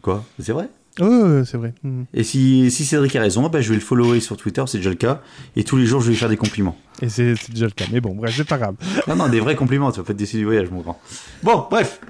[0.02, 0.68] Quoi C'est vrai
[1.00, 1.72] Oh, c'est vrai.
[1.82, 2.06] Mhm.
[2.12, 4.90] Et si, si Cédric a raison, bah, je vais le follower sur Twitter, c'est déjà
[4.90, 5.22] le cas,
[5.56, 6.76] et tous les jours je vais lui faire des compliments.
[7.00, 7.84] Et c'est déjà le cas.
[7.92, 8.74] Mais bon, bref, c'est pas grave.
[9.08, 11.00] Non, non, des vrais compliments, tu vas pas te décider du voyage, mon grand.
[11.42, 12.00] Bon, bref,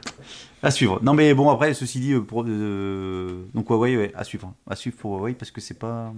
[0.62, 0.98] à suivre.
[1.02, 4.52] Non, mais bon, après, ceci dit, euh, pour, euh, donc Huawei, ouais, à suivre.
[4.68, 6.12] À suivre pour Huawei, parce que c'est pas.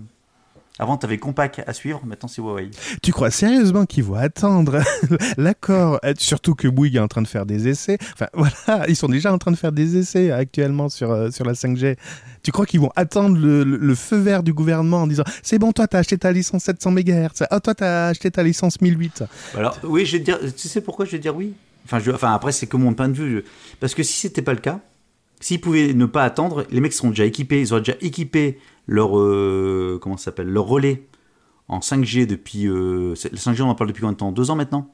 [0.79, 2.71] Avant, t'avais Compaq à suivre, maintenant c'est Huawei.
[3.03, 4.81] Tu crois sérieusement qu'ils vont attendre
[5.37, 6.01] l'accord?
[6.05, 7.99] Euh, Surtout que Bouygues est en train de faire des essais.
[8.15, 11.45] Enfin, voilà, ils sont déjà en train de faire des essais actuellement sur, euh, sur
[11.45, 11.97] la 5G.
[12.43, 15.59] Tu crois qu'ils vont attendre le, le- le feu vert du gouvernement en disant C'est
[15.59, 17.45] bon, toi, t'as acheté ta licence 700 MHz.
[17.51, 19.25] Ah, toi, t'as acheté ta licence 1008.
[19.57, 21.53] Alors, oui, je vais te dire, tu sais pourquoi je vais te dire oui?
[21.85, 23.37] Enfin, je, enfin, après, c'est que mon point de vue.
[23.45, 24.81] je- Parce que si c'était pas le cas,
[25.43, 29.19] s'ils pouvaient ne pas attendre, les mecs seront déjà équipés, ils auraient déjà équipé leur.
[29.19, 31.07] euh, comment s'appelle Leur relais
[31.69, 32.67] en 5G depuis.
[32.69, 34.33] Euh, c'est- le 5G, on en parle depuis combien de temps?
[34.33, 34.91] Deux ans maintenant?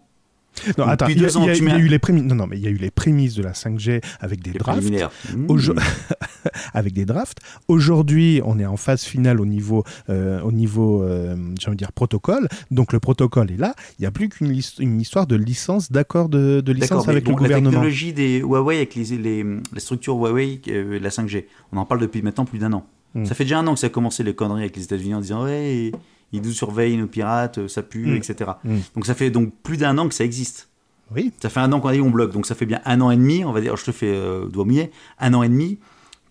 [0.78, 1.98] Non, attends, depuis il y, a- deux ans, il y a- y a eu les
[1.98, 2.24] prémices.
[2.24, 4.58] Non, non, mais il y a eu les prémices de la 5G avec des Les
[4.58, 4.78] drafts.
[4.80, 5.10] préliminaires.
[5.48, 5.78] Aujo- Mmh.
[6.74, 7.38] avec des drafts.
[7.68, 11.78] Aujourd'hui, on est en phase finale au niveau, euh, au niveau, euh, j'ai envie de
[11.78, 12.48] dire protocole.
[12.70, 13.74] Donc le protocole est là.
[13.98, 17.32] Il n'y a plus qu'une une histoire de licence, d'accord de, de licence avec bon,
[17.32, 17.70] le gouvernement.
[17.70, 21.84] La technologie des Huawei avec les, les, les structures Huawei, euh, la 5G, on en
[21.84, 22.86] parle depuis maintenant plus d'un an.
[23.14, 23.24] Mm.
[23.26, 25.20] Ça fait déjà un an que ça a commencé les conneries avec les États-Unis en
[25.20, 25.92] disant ouais,
[26.32, 28.16] ils nous surveillent, nos pirates, ça pue, Mm.
[28.16, 28.50] etc.
[28.64, 28.76] Mm.
[28.94, 30.68] Donc ça fait donc plus d'un an que ça existe.
[31.14, 31.32] Oui.
[31.40, 33.10] Ça fait un an qu'on a dit on bloque, donc ça fait bien un an
[33.10, 35.78] et demi, on va dire, je te fais euh, doigt mouillé, un an et demi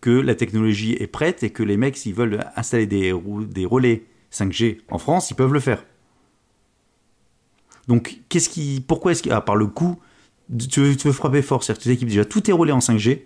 [0.01, 3.11] que la technologie est prête et que les mecs, s'ils veulent installer des,
[3.49, 5.83] des relais 5G en France, ils peuvent le faire.
[7.87, 9.97] Donc, qu'est-ce qui, pourquoi est-ce qu'à part le coût,
[10.69, 12.79] tu veux, tu veux frapper fort, c'est-à-dire que tu t'équipes déjà tous tes relais en
[12.79, 13.21] 5G,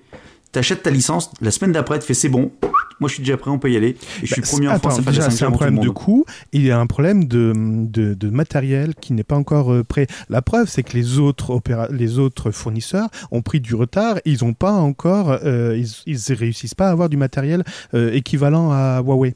[0.52, 2.52] t'achètes ta licence, la semaine d'après, tu fais c'est bon,
[3.00, 3.90] moi je suis déjà prêt, on peut y aller,
[4.22, 5.80] et je suis Bah, premier en France à faire déjà, la 5G c'est un problème
[5.80, 6.26] de coût.
[6.52, 10.08] Il y a un problème de, de, de matériel qui n'est pas encore euh, prêt.
[10.30, 14.18] La preuve, c'est que les autres, opéra- les autres fournisseurs ont pris du retard.
[14.26, 18.72] Ils n'ont pas encore, euh, ils, ils réussissent pas à avoir du matériel euh, équivalent
[18.72, 19.36] à Huawei.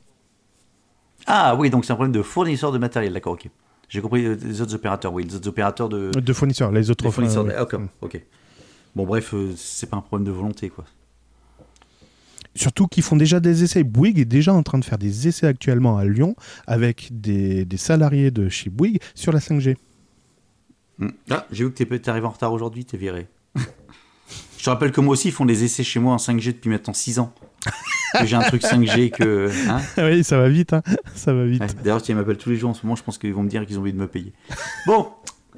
[1.27, 3.49] Ah oui, donc c'est un problème de fournisseur de matériel, d'accord, ok.
[3.89, 7.11] J'ai compris les autres opérateurs, oui, les autres opérateurs de, De fournisseurs, les autres Les
[7.11, 8.21] fournisseurs de- ok, ok.
[8.95, 10.85] Bon, bref, c'est pas un problème de volonté, quoi.
[12.55, 13.83] Surtout qu'ils font déjà des essais.
[13.83, 16.35] Bouygues est déjà en train de faire des essais actuellement à Lyon
[16.67, 19.75] avec des, des salariés de chez Bouygues sur la 5G.
[20.97, 21.09] Hmm.
[21.29, 23.27] Ah, j'ai vu que t'es arrivé en retard aujourd'hui, t'es viré.
[24.57, 26.69] Je te rappelle que moi aussi, ils font des essais chez moi en 5G depuis
[26.69, 27.33] maintenant 6 ans.
[28.19, 29.49] Que j'ai un truc 5G que.
[29.69, 29.81] hein.
[29.97, 30.81] oui, ça va vite, hein.
[31.15, 31.61] ça va vite.
[31.61, 33.43] Ouais, D'ailleurs, si ils m'appellent tous les jours en ce moment, je pense qu'ils vont
[33.43, 34.31] me dire qu'ils ont envie de me payer.
[34.87, 35.09] Bon,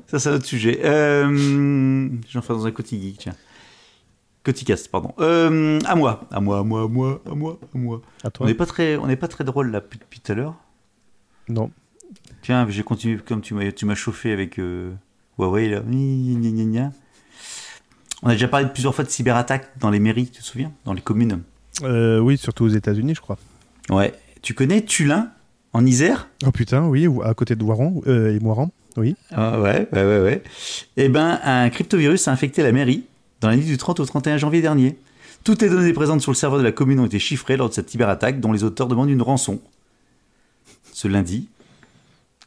[0.07, 0.81] ça c'est un autre sujet.
[0.83, 3.35] Euh, J'en fais dans un quotidien, tiens.
[4.47, 5.13] Coticast, pardon.
[5.19, 8.01] Euh, à moi, à moi, à moi, à moi, à moi, à moi.
[8.23, 10.35] À On toi n'est pas très, on n'est pas très drôle là depuis tout à
[10.35, 10.55] l'heure.
[11.49, 11.69] Non.
[12.43, 14.93] Tiens, j'ai continué comme tu m'as, tu m'as chauffé avec euh,
[15.37, 15.81] Huawei là.
[18.23, 20.93] On a déjà parlé plusieurs fois de cyberattaques dans les mairies, tu te souviens, dans
[20.93, 21.41] les communes.
[21.83, 23.37] Euh, oui, surtout aux États-Unis, je crois.
[23.89, 24.13] Ouais.
[24.41, 25.29] Tu connais Tulin
[25.73, 26.29] en Isère?
[26.45, 29.17] Oh putain, oui, ou- à côté de Voiron euh, et Moiran, oui.
[29.31, 30.43] Ah ouais, ouais, ouais, ouais.
[30.95, 33.03] Eh ben, un cryptovirus a infecté la mairie
[33.41, 34.97] dans la nuit du 30 au 31 janvier dernier.
[35.43, 37.73] Toutes les données présentes sur le serveur de la commune ont été chiffrées lors de
[37.73, 39.61] cette cyberattaque dont les auteurs demandent une rançon.
[40.93, 41.47] Ce lundi,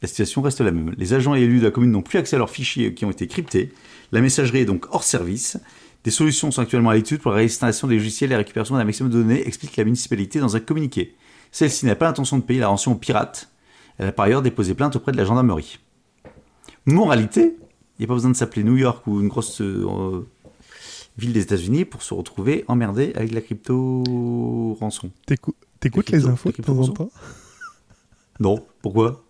[0.03, 0.95] la situation reste la même.
[0.97, 3.11] Les agents et élus de la commune n'ont plus accès à leurs fichiers qui ont
[3.11, 3.73] été cryptés.
[4.13, 5.59] La messagerie est donc hors service.
[6.05, 8.85] Des solutions sont actuellement à l'étude pour la réinstallation des logiciels et la récupération d'un
[8.85, 11.15] maximum de données, explique la municipalité dans un communiqué.
[11.53, 13.51] Celle-ci n'a pas l'intention de payer la rançon aux pirates.
[13.99, 15.79] Elle a par ailleurs déposé plainte auprès de la gendarmerie.
[16.87, 17.57] Moralité,
[17.99, 20.27] il n'y a pas besoin de s'appeler New York ou une grosse euh,
[21.21, 25.11] ville des États-Unis pour se retrouver emmerdé avec la crypto rançon.
[25.27, 27.11] T'écou- T'écoutes Les infos de temps en temps?
[28.41, 29.23] Non, pourquoi?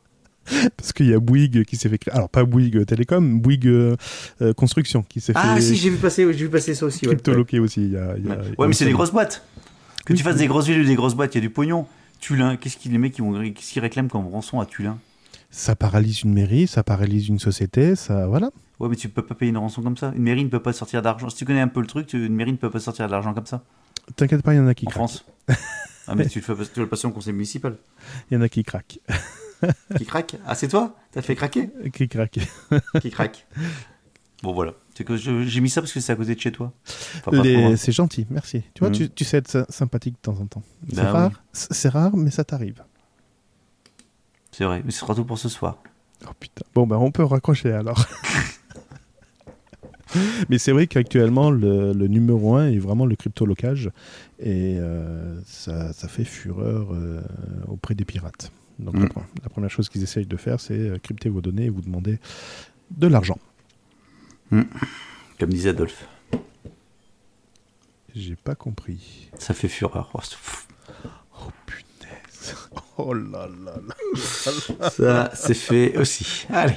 [0.76, 1.98] Parce qu'il y a Bouygues qui s'est fait...
[2.10, 3.96] Alors, pas Bouygues Télécom, Bouygues euh,
[4.40, 7.06] euh, Construction qui s'est Ah fait si, j'ai vu passer, j'ai vu passer ça aussi.
[7.06, 7.82] Ouais, cryptoloquer aussi.
[7.84, 8.42] Il y a, il y a- Ouais.
[8.44, 9.44] il y a Ouais, mais c'est des grosses boîtes.
[10.04, 10.40] Que Oui, tu fasses oui.
[10.40, 11.86] des grosses villes ou des grosses boîtes, il y a du pognon.
[12.20, 14.98] Tulin, qu'est-ce qu'ils les mecs qui vont, qu'est-ce qu'ils réclament comme rançon à Tulin?
[15.50, 18.26] Ça paralyse une mairie, ça paralyse une société, ça...
[18.28, 18.50] Voilà.
[18.78, 20.12] Ouais, mais tu peux pas payer une rançon comme ça.
[20.16, 21.28] Une mairie ne peut pas sortir d'argent.
[21.28, 23.10] Si tu connais un peu le truc, tu- une mairie ne peut pas sortir de
[23.12, 23.62] l'argent comme ça
[24.16, 24.98] T'inquiète pas, il y en a qui en craquent.
[25.10, 25.24] France.
[26.06, 27.76] ah mais tu le fais tu le passer au conseil municipal.
[28.30, 29.00] Il y en a qui craquent.
[29.98, 30.96] Qui craque Ah c'est toi?
[31.12, 31.68] T'as fait craquer?
[31.92, 32.38] Qui craquent.
[33.02, 33.46] Qui craque?
[34.42, 34.72] Bon voilà.
[35.16, 36.72] J'ai mis ça parce que c'est à côté de chez toi.
[37.26, 37.76] Enfin, Les-.
[37.76, 38.62] C'est gentil, merci.
[38.72, 38.94] Tu vois, Mhm.
[38.94, 40.62] tu, tu sais être sy- sympathique de temps en temps.
[40.88, 41.42] C'est Bah rare,
[41.84, 41.88] oui.
[41.90, 42.82] rare, mais ça t'arrive.
[44.60, 45.78] C'est vrai, mais ce sera tout pour ce soir.
[46.26, 46.66] Oh putain.
[46.74, 48.04] Bon, ben on peut raccrocher alors.
[50.50, 53.90] Mais c'est vrai qu'actuellement, le, le numéro un est vraiment le crypto-locage.
[54.38, 57.22] Et euh, ça, ça fait fureur euh,
[57.68, 58.52] auprès des pirates.
[58.78, 59.02] Donc Mm.
[59.04, 61.70] la, pre- la première chose qu'ils essayent de faire, c'est euh, crypter vos données et
[61.70, 62.18] vous demander
[62.90, 63.38] de l'argent.
[64.50, 66.06] Comme disait Adolphe.
[68.14, 69.30] J'ai pas compris.
[69.38, 70.10] Ça fait fureur.
[70.12, 70.66] Oh, c'est fou.
[72.98, 74.90] Oh là là là.
[74.90, 76.46] Ça, c'est fait aussi.
[76.52, 76.74] Allez.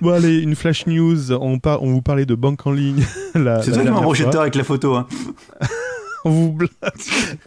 [0.00, 1.32] Bon allez, une flash news.
[1.32, 3.04] On, par- on vous parlait de banque en ligne.
[3.34, 4.00] la- C'est toi qui m'as
[4.40, 4.94] avec la photo.
[4.94, 5.06] Hein.
[6.30, 6.56] Vous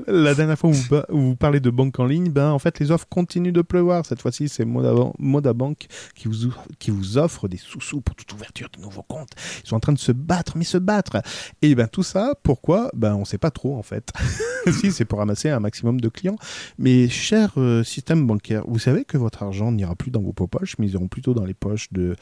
[0.08, 0.74] la dernière fois où
[1.10, 4.06] vous, parlez de banque en ligne, ben en fait les offres continuent de pleuvoir.
[4.06, 8.70] Cette fois-ci, c'est Moda, Bank qui vous, qui vous offre des sous-sous pour toute ouverture
[8.76, 9.32] de nouveaux comptes.
[9.64, 11.22] Ils sont en train de se battre, mais se battre.
[11.62, 12.90] Et ben tout ça, pourquoi?
[12.94, 14.12] Ben on sait pas trop en fait.
[14.72, 16.38] si c'est pour ramasser un maximum de clients.
[16.78, 20.78] Mais cher euh, système bancaire, vous savez que votre argent n'ira plus dans vos poches,
[20.80, 22.16] mais ils iront plutôt dans les poches de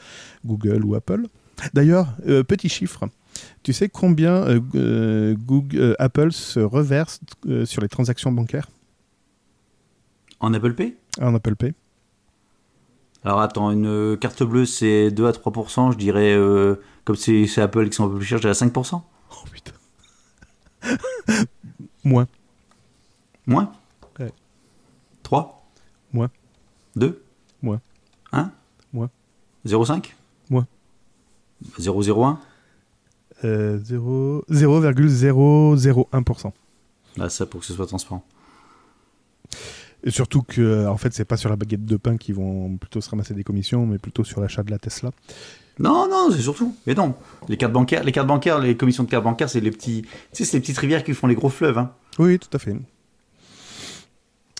[0.44, 1.26] Google ou Apple?
[1.72, 3.04] D'ailleurs, euh, petit chiffre.
[3.62, 8.68] Tu sais combien euh, euh, Google, euh, Apple se reverse euh, sur les transactions bancaires?
[10.40, 10.96] En Apple Pay?
[11.20, 11.74] En Apple Pay
[13.24, 17.46] Alors attends, une euh, carte bleue c'est 2 à 3%, je dirais, euh, comme c'est
[17.46, 19.00] c'est Apple qui sont un peu plus chers, je dirais 5%.
[19.30, 19.72] Oh putain.
[22.04, 22.26] Moins.
[23.46, 23.72] Moins?
[24.18, 24.32] Ouais.
[25.22, 25.66] 3
[26.12, 26.30] Moins.
[26.96, 27.22] 2
[27.62, 27.80] Moins.
[28.32, 28.50] 1
[28.92, 29.10] Moins.
[29.66, 30.12] 0,5
[30.50, 30.66] Moins.
[31.78, 32.36] 0,01
[33.42, 36.52] Euh, 0 0,001%.
[37.16, 38.24] Là, ça pour que ce soit transparent.
[40.04, 43.00] Et surtout que, en fait, c'est pas sur la baguette de pain qu'ils vont plutôt
[43.00, 45.10] se ramasser des commissions, mais plutôt sur l'achat de la Tesla.
[45.78, 46.76] Non, non, c'est surtout.
[46.86, 47.14] Mais non,
[47.48, 50.08] les cartes bancaires, les cartes bancaires, les commissions de cartes bancaires, c'est les petits, tu
[50.32, 51.78] sais, c'est les petites rivières qui font les gros fleuves.
[51.78, 51.90] Hein.
[52.18, 52.76] Oui, tout à fait.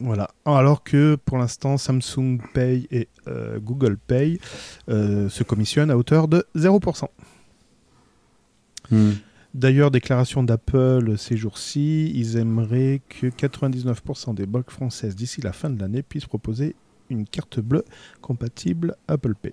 [0.01, 0.29] Voilà.
[0.45, 4.41] Alors que pour l'instant, Samsung Pay et euh, Google Pay
[4.89, 7.05] euh, se commissionnent à hauteur de 0%.
[9.55, 15.71] D'ailleurs, déclaration d'Apple ces jours-ci, ils aimeraient que 99% des banques françaises d'ici la fin
[15.71, 16.75] de l'année puissent proposer
[17.09, 17.85] une carte bleue
[18.21, 19.53] compatible Apple Pay.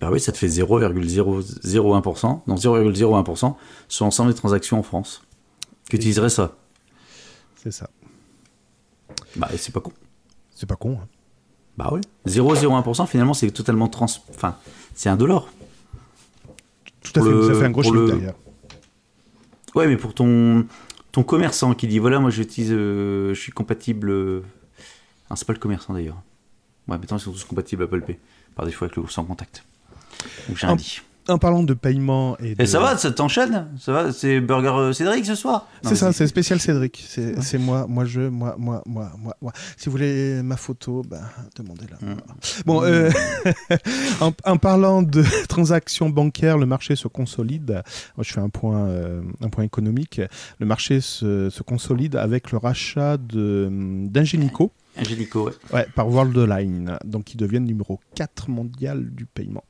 [0.00, 3.54] Bah oui, ça te fait 0,001%, non 0,01%
[3.88, 5.22] sur l'ensemble des transactions en France.
[5.88, 6.56] Qui utiliserait ça?
[7.56, 7.88] C'est ça.
[9.36, 9.92] Bah, et c'est pas con.
[10.50, 10.98] C'est pas con.
[11.02, 11.06] hein.
[11.78, 12.00] Bah oui.
[12.26, 14.06] 0,01% finalement, c'est totalement trans.
[14.30, 14.56] Enfin,
[14.94, 15.46] c'est un dollar.
[17.02, 17.30] Tout à fait.
[17.30, 18.34] le- ça fait un gros chiffre le- derrière.
[19.74, 20.66] Ouais, mais pour ton,
[21.12, 24.10] ton commerçant qui dit voilà, moi j'utilise, euh, je suis compatible.
[24.10, 24.42] euh,
[25.30, 26.20] Ah, c'est pas le commerçant d'ailleurs.
[26.88, 28.18] Ouais, maintenant ils sont tous compatibles Apple Pay.
[28.54, 29.64] Par défaut avec le sans contact.
[30.48, 31.00] Donc j'ai Ah, dit.
[31.28, 32.62] En parlant de paiement et de...
[32.62, 36.12] Et ça va, ça t'enchaîne Ça va C'est Burger euh, Cédric ce soir C'est ça,
[36.12, 37.04] c'est spécial Cédric.
[37.06, 39.52] C'est moi, moi je, moi, moi, moi, moi, moi.
[39.76, 41.20] Si vous voulez ma photo, bah,
[41.56, 41.96] demandez-la.
[42.06, 42.16] Mm.
[42.66, 43.10] Bon, euh,
[44.20, 47.82] en, en parlant de transactions bancaires, le marché se consolide.
[48.16, 50.20] Moi, je fais un point, euh, un point économique.
[50.58, 53.68] Le marché se, se consolide avec le rachat de-
[54.08, 55.52] d'Ingenico Angélico, ouais.
[55.72, 56.98] ouais, par Worldline.
[57.04, 59.64] Donc, ils deviennent numéro 4 mondial du paiement.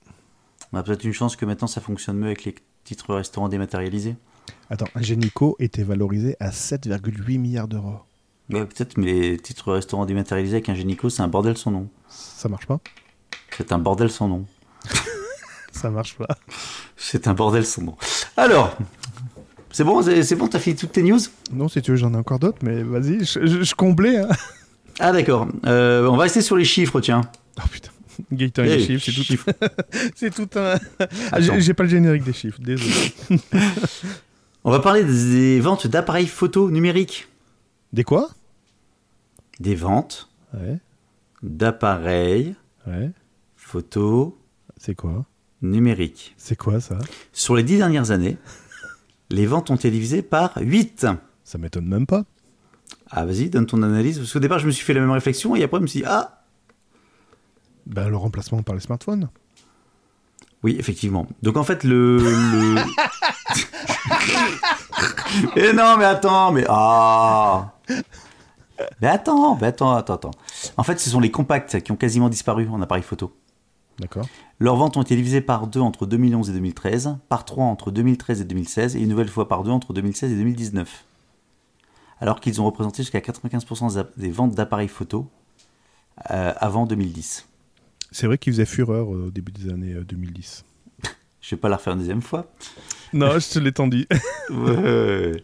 [0.73, 2.55] On a peut-être une chance que maintenant ça fonctionne mieux avec les
[2.85, 4.17] titres restaurants dématérialisés.
[4.71, 8.01] Attends, Ingenico était valorisé à 7,8 milliards d'euros.
[8.51, 11.89] Ouais, peut-être, mais les titres restaurants dématérialisés avec Ingénico, c'est un bordel sans nom.
[12.09, 12.81] Ça marche pas?
[13.57, 14.47] C'est un bordel sans nom.
[15.73, 16.29] Ça marche pas.
[16.97, 17.97] C'est un bordel sans nom.
[18.37, 18.77] Alors,
[19.71, 21.19] c'est bon, c'est c'est bon, t'as fini toutes tes news?
[21.51, 24.19] Non, si tu veux, j'en ai encore d'autres, mais vas-y, je, je, je comblais.
[24.19, 24.29] Hein.
[25.01, 25.49] Ah d'accord.
[25.67, 27.23] Euh, on va rester sur les chiffres, tiens.
[27.59, 27.91] Oh putain,
[28.31, 29.51] Gaëtan et Eh, les chiffres,
[30.15, 30.77] c'est tout, tout un.
[31.33, 32.93] Ah, j'ai pas le générique des chiffres, désolé.
[34.65, 37.29] On va parler des ventes d'appareils photo numériques.
[37.93, 38.31] Des quoi?
[39.61, 40.79] Des ventes Ouais,
[41.43, 42.55] d'appareils
[42.87, 43.11] ouais.
[43.57, 44.39] photo
[44.77, 45.25] C'est quoi?
[45.63, 46.35] numériques.
[46.37, 46.99] C'est quoi ça?
[47.33, 48.37] Sur les dix dernières années,
[49.31, 51.07] les ventes ont été divisées par 8.
[51.45, 52.25] Ça m'étonne même pas.
[53.11, 54.19] Ah vas-y, donne ton analyse.
[54.19, 56.01] Parce qu'au départ, je me suis fait la même réflexion et après, je me suis
[56.01, 56.42] dit, ah
[57.87, 59.29] Ben, le remplacement par les smartphones.
[60.63, 61.27] Oui, effectivement.
[61.43, 62.19] Donc en fait, le...
[62.19, 62.77] le...
[65.57, 66.65] Eh non, mais attends, mais...
[66.69, 67.73] Ah
[69.01, 70.31] Mais attends, mais attends, attends, attends.
[70.77, 73.35] En fait, ce sont les compacts qui ont quasiment disparu en appareil photo.
[73.99, 74.27] D'accord.
[74.59, 78.41] Leurs ventes ont été divisées par deux entre 2011 et 2013, par trois entre 2013
[78.41, 81.05] et 2016, et une nouvelle fois par deux entre 2016 et 2019.
[82.21, 85.29] Alors qu'ils ont représenté jusqu'à 95% des app- des ventes d'appareils photo
[86.31, 87.47] euh, avant 2010.
[88.13, 90.65] C'est vrai qu'ils faisaient fureur euh, au début des années euh, 2010.
[91.41, 92.53] Je vais pas la refaire une deuxième fois.
[93.13, 94.07] Non, je te l'ai tendu.
[94.51, 95.43] Ouais.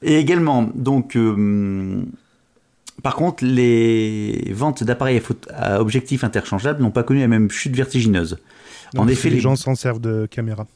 [0.00, 2.02] Et également, donc, euh,
[3.02, 8.38] par contre, les ventes d'appareils à, objectifs interchangeables n'ont pas connu la même chute vertigineuse.
[8.96, 10.66] en effet, les les, gens s'en servent de caméra.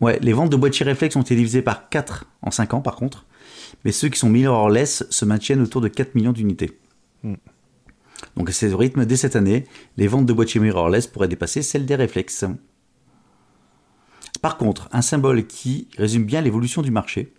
[0.00, 2.96] ouais, les ventes de boîtiers réflexes ont été divisées par 4 en 5 ans, par
[2.96, 3.24] contre.
[3.84, 6.76] Mais ceux qui sont mirrorless se maintiennent autour de 4 millions d'unités.
[7.22, 7.34] Hmm.
[8.36, 9.64] Donc, à ce rythme, dès cette année,
[9.96, 12.44] les ventes de boîtiers mirrorless pourraient dépasser celles des réflexes.
[14.42, 17.32] Par contre, un symbole qui résume bien l'évolution du marché.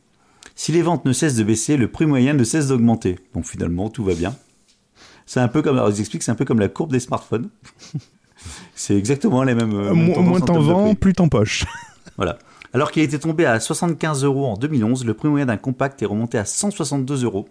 [0.55, 3.19] Si les ventes ne cessent de baisser, le prix moyen ne cesse d'augmenter.
[3.33, 4.35] Donc finalement, tout va bien.
[5.25, 7.49] C'est un peu comme, alors, ils expliquent, c'est un peu comme la courbe des smartphones.
[8.75, 9.73] c'est exactement les mêmes.
[9.73, 11.65] Euh, mo- moins en t'en vends, plus t'en poches.
[12.17, 12.37] Voilà.
[12.73, 16.05] Alors qu'il était tombé à 75 euros en 2011, le prix moyen d'un compact est
[16.05, 17.49] remonté à 162 euros.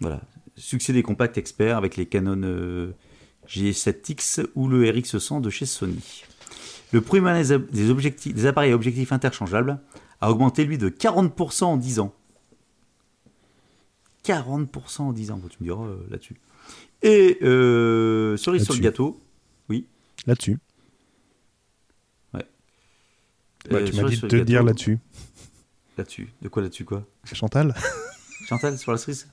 [0.00, 0.20] Voilà.
[0.60, 2.92] Succès des compacts experts avec les Canon euh,
[3.48, 6.22] G7X ou le RX100 de chez Sony.
[6.92, 9.78] Le prix des, objectifs, des appareils à objectifs interchangeables
[10.20, 12.14] a augmenté lui de 40% en 10 ans.
[14.24, 16.36] 40% en 10 ans, tu me diras euh, là-dessus.
[17.02, 18.82] Et euh, sur les sur le Là-dessus.
[18.82, 19.20] gâteau,
[20.26, 20.58] Là-dessus.
[22.34, 22.40] euh,
[23.70, 24.98] Ouais, tu sur m'as les- dit de te dire là-dessus.
[25.96, 26.28] Là-dessus.
[26.42, 27.04] De quoi là-dessus quoi?
[27.32, 27.74] Chantal?
[28.48, 29.28] Chantal, sur la cerise?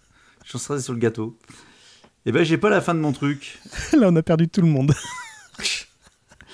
[0.46, 1.38] Chantal sur le gâteau.
[2.26, 3.60] Eh ben, j'ai pas la fin de mon truc.
[3.94, 4.94] Là, on a perdu tout le monde.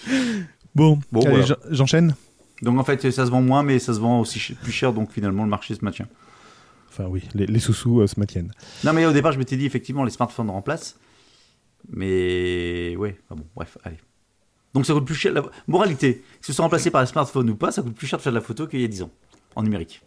[0.75, 1.45] bon, Bon, allez, voilà.
[1.45, 2.15] j'en- j'enchaîne.
[2.62, 5.12] Donc en fait, ça se vend moins, mais ça se vend aussi plus cher, donc
[5.12, 6.08] finalement le marché se maintient.
[6.89, 8.51] Enfin, oui, les, les sous-sous euh, se maintiennent.
[8.84, 10.97] Non, mais au départ, je m'étais dit effectivement les smartphones remplacent,
[11.89, 13.97] mais ouais, ah bon, bref, allez.
[14.73, 15.34] Donc ça coûte plus cher.
[15.34, 15.43] La...
[15.67, 18.23] Moralité, que ce soit remplacé par un smartphone ou pas, ça coûte plus cher de
[18.23, 19.12] faire de la photo qu'il y a 10 ans
[19.56, 20.01] en numérique.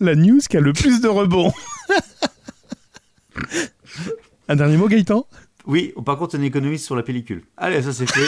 [0.00, 1.52] La news qui a le plus de rebonds.
[4.50, 5.28] Un dernier mot, Gaëtan?
[5.64, 7.44] Oui, par contre, on économise sur la pellicule.
[7.56, 8.26] Allez, ça c'est fait.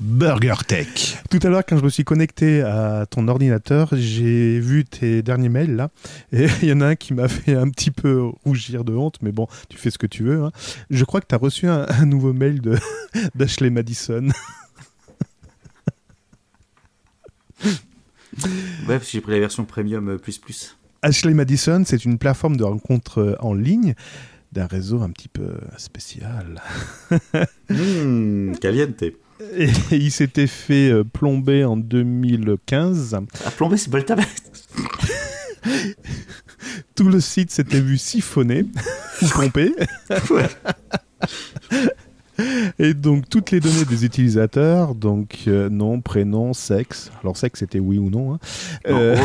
[0.00, 1.22] Burger Tech.
[1.30, 5.48] Tout à l'heure, quand je me suis connecté à ton ordinateur, j'ai vu tes derniers
[5.48, 5.90] mails là.
[6.32, 9.18] Et il y en a un qui m'a fait un petit peu rougir de honte,
[9.22, 10.42] mais bon, tu fais ce que tu veux.
[10.42, 10.50] hein.
[10.90, 12.76] Je crois que tu as reçu un, un nouveau mail de
[13.36, 14.30] d'Ashley Madison.
[18.84, 20.76] Bref, j'ai pris la version premium plus plus.
[21.06, 23.94] Ashley Madison, c'est une plateforme de rencontre euh, en ligne
[24.50, 26.60] d'un réseau un petit peu spécial.
[27.68, 29.02] Mmh, caliente.
[29.02, 33.14] Et il s'était fait euh, plomber en 2015.
[33.44, 34.22] À plomber, c'est pas le tabac.
[36.94, 38.64] Tout le site s'était vu siphonner.
[40.30, 40.48] Ouais.
[42.78, 47.78] Et donc toutes les données des utilisateurs, donc euh, nom, prénom, sexe, alors sexe c'était
[47.78, 48.38] oui ou non, hein,
[48.88, 49.16] euh,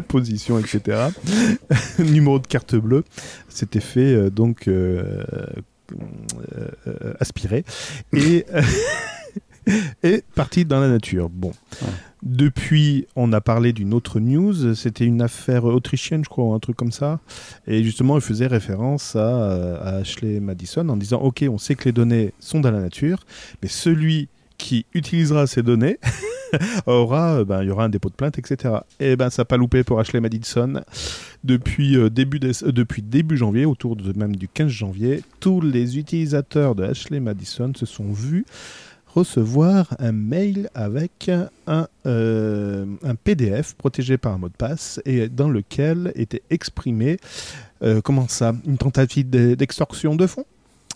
[0.08, 1.08] position, etc.
[1.98, 3.04] Numéro de carte bleue,
[3.48, 4.68] c'était fait euh, donc
[7.20, 7.64] aspiré
[8.12, 8.44] et
[10.02, 11.28] et parti dans la nature.
[11.28, 11.52] Bon.
[11.82, 11.88] Ouais.
[12.22, 14.74] Depuis, on a parlé d'une autre news.
[14.74, 17.20] C'était une affaire autrichienne, je crois, ou un truc comme ça.
[17.66, 21.74] Et justement, il faisait référence à, euh, à Ashley Madison en disant Ok, on sait
[21.74, 23.20] que les données sont dans la nature,
[23.62, 24.28] mais celui
[24.58, 25.98] qui utilisera ces données
[26.86, 28.74] aura, euh, ben, il y aura un dépôt de plainte, etc.
[29.00, 30.82] Et ben, ça n'a pas loupé pour Ashley Madison.
[31.44, 35.98] Depuis, euh, début euh, depuis début janvier, autour de même du 15 janvier, tous les
[35.98, 38.44] utilisateurs de Ashley Madison se sont vus
[39.18, 41.30] recevoir un mail avec
[41.66, 47.18] un, euh, un PDF protégé par un mot de passe et dans lequel était exprimé,
[47.82, 50.46] euh, comment ça, une tentative de- d'extorsion de fonds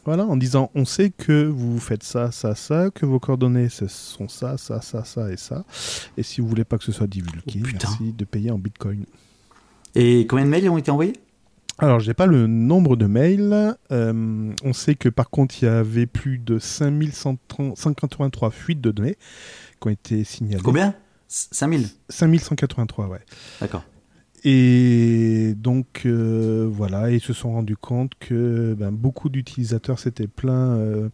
[0.04, 3.86] voilà, en disant on sait que vous faites ça, ça, ça, que vos coordonnées ce
[3.86, 5.64] sont ça, ça, ça, ça et ça.
[6.16, 9.04] Et si vous voulez pas que ce soit divulgué, Oh, merci de payer en bitcoin.
[9.94, 11.12] Et combien de mails ont été envoyés?
[11.78, 13.76] Alors, j'ai pas le nombre de mails.
[13.90, 19.16] Euh, on sait que par contre, il y avait plus de 5183 fuites de données
[19.80, 20.62] qui ont été signalées.
[20.62, 20.94] Combien?
[21.28, 23.20] 5000 5183, ouais.
[23.60, 23.84] D'accord.
[24.44, 30.76] Et donc, euh, voilà, ils se sont rendus compte que ben, beaucoup d'utilisateurs s'étaient plaints,
[30.76, 31.08] euh,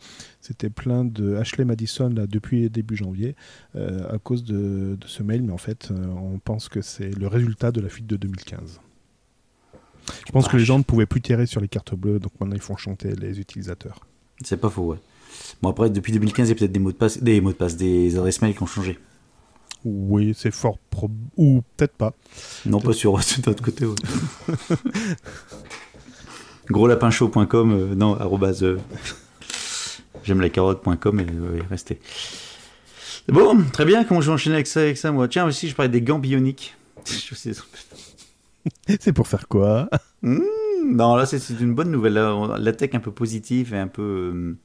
[0.75, 3.37] plaints de Ashley Madison là, depuis début janvier
[3.75, 7.71] à cause de, de ce mail, mais en fait, on pense que c'est le résultat
[7.71, 8.81] de la fuite de 2015.
[10.27, 12.57] Je pense que les gens ne pouvaient plus tirer sur les cartes bleues, donc maintenant
[12.57, 14.01] ils font chanter les utilisateurs.
[14.45, 14.99] C'est pas faux, ouais.
[15.63, 17.57] Bon, après, depuis 2015, il y a peut-être des mots de passe, des mots de
[17.57, 18.99] passe, des adresses mail qui ont changé.
[19.85, 21.13] Oui, c'est fort prob...
[21.37, 22.13] Ou peut-être pas.
[22.67, 23.13] Non, pas sur
[23.47, 23.95] notre côté, ouais.
[26.71, 28.79] Groslapinchaud.com, euh, non, arrobase, euh,
[30.25, 31.99] j'aime la carotte.com et euh, restez.
[33.29, 35.29] Bon, très bien, comment je vais enchaîner avec ça, avec ça, moi?
[35.29, 36.75] Tiens, aussi, je parlais des gants bioniques.
[37.07, 37.53] Je sais-
[39.01, 39.89] C'est pour faire quoi
[40.23, 42.15] Non, là, c'est une bonne nouvelle.
[42.15, 44.57] Là, la tech un peu positive et un peu, euh,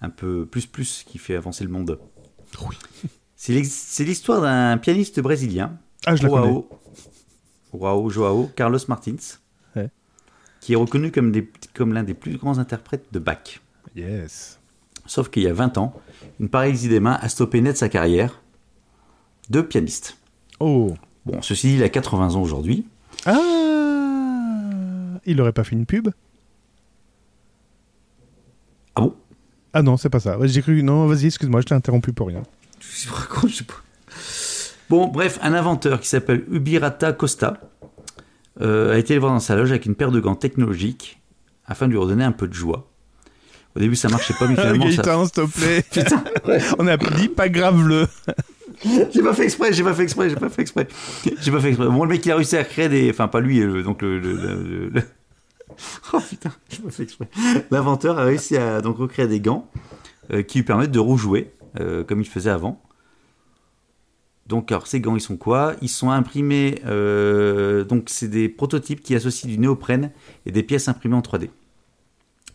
[0.00, 1.98] un peu plus plus qui fait avancer le monde.
[2.66, 2.76] Oui.
[3.36, 6.22] C'est l'histoire d'un pianiste brésilien, Ah, je.
[6.22, 6.68] Joao,
[7.72, 9.16] Joao, Joao Carlos Martins,
[9.76, 9.90] Ouais.
[10.60, 13.60] qui est reconnu comme, des- comme l'un des plus grands interprètes de Bach.
[13.96, 14.58] Yes.
[15.06, 15.92] Sauf qu'il y a 20 ans,
[16.40, 18.40] une paralysie des mains a stoppé net sa carrière
[19.50, 20.16] de pianiste.
[20.60, 20.94] Oh.
[21.26, 22.86] Bon, ceci dit, il a 80 ans aujourd'hui.
[23.26, 26.08] Ah Il aurait pas fait une pub
[28.94, 29.14] Ah bon?
[29.72, 30.38] Ah non, c'est pas ça.
[30.42, 30.82] J'ai cru.
[30.82, 32.42] Non, vas-y, excuse-moi, je t'ai interrompu pour rien.
[32.80, 33.74] Je sais pas quoi, je sais pas.
[34.88, 37.58] Bon, bref, un inventeur qui s'appelle Ubirata Costa
[38.60, 41.20] euh, a été voir dans sa loge avec une paire de gants technologiques
[41.66, 42.88] afin de lui redonner un peu de joie.
[43.74, 45.02] Au début, ça marchait pas, mais finalement, ça...
[45.02, 45.82] Gaëtan, s'il te plaît.
[45.90, 46.22] Putain,
[46.78, 48.06] On a dit pas grave le.
[49.12, 50.88] J'ai pas fait exprès, j'ai pas fait exprès, j'ai pas fait exprès.
[51.40, 51.86] J'ai pas fait exprès.
[51.88, 53.10] Bon, le mec, il a réussi à créer des...
[53.10, 54.90] Enfin, pas lui, le- donc le...
[56.12, 57.28] Oh putain, j'ai pas fait exprès.
[57.70, 59.68] L'inventeur a réussi à donc recréer des gants
[60.32, 62.80] euh, qui lui permettent de rejouer euh, comme il faisait avant.
[64.46, 65.74] Donc, alors, ces gants, ils sont quoi?
[65.80, 66.76] Ils sont imprimés.
[66.86, 70.10] euh, donc, c'est des prototypes qui associent du néoprène
[70.46, 71.48] et des pièces imprimées en 3D.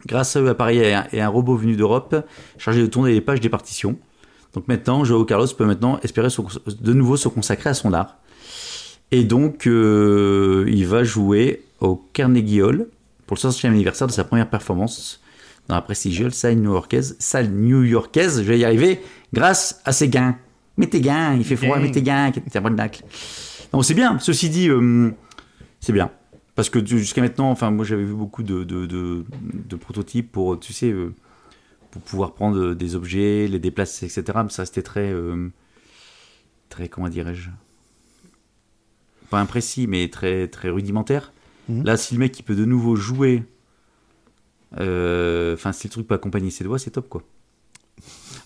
[0.06, 2.16] Grâce à eux, appareil et un, et un robot venu d'Europe
[2.58, 3.98] chargé de tourner les pages des partitions.
[4.54, 6.42] Donc, maintenant, Joao Carlos peut maintenant espérer se-
[6.82, 8.18] de nouveau se consacrer à son art.
[9.12, 12.88] Et donc, euh, il va jouer au Carnegie Hall
[13.26, 15.22] pour le 60e anniversaire de sa première performance
[15.68, 19.02] dans la prestigieuse salle new-yorkaise, salle new-yorkaise, je vais y arriver,
[19.34, 20.36] grâce à ses gains.
[20.78, 22.62] Mais tes gains, il fait froid, mais tes gains, c'est un
[23.72, 25.12] Donc c'est bien, ceci dit, euh,
[25.80, 26.10] c'est bien.
[26.56, 30.74] Parce que jusqu'à maintenant, enfin, moi j'avais vu beaucoup de, de, de, prototypes pour, tu
[30.74, 31.14] sais, euh,
[31.92, 34.40] pour pouvoir prendre des objets, les déplacer, etc.
[34.44, 35.50] Mais ça restait très, euh,
[36.70, 37.50] très, comment dirais-je,
[39.30, 41.32] pas imprécis, mais très, très rudimentaire.
[41.68, 41.84] Mhm.
[41.84, 43.44] Là, si le mec il peut de nouveau jouer,
[44.80, 47.24] euh, enfin, si le truc peut accompagner ses doigts, c'est top quoi.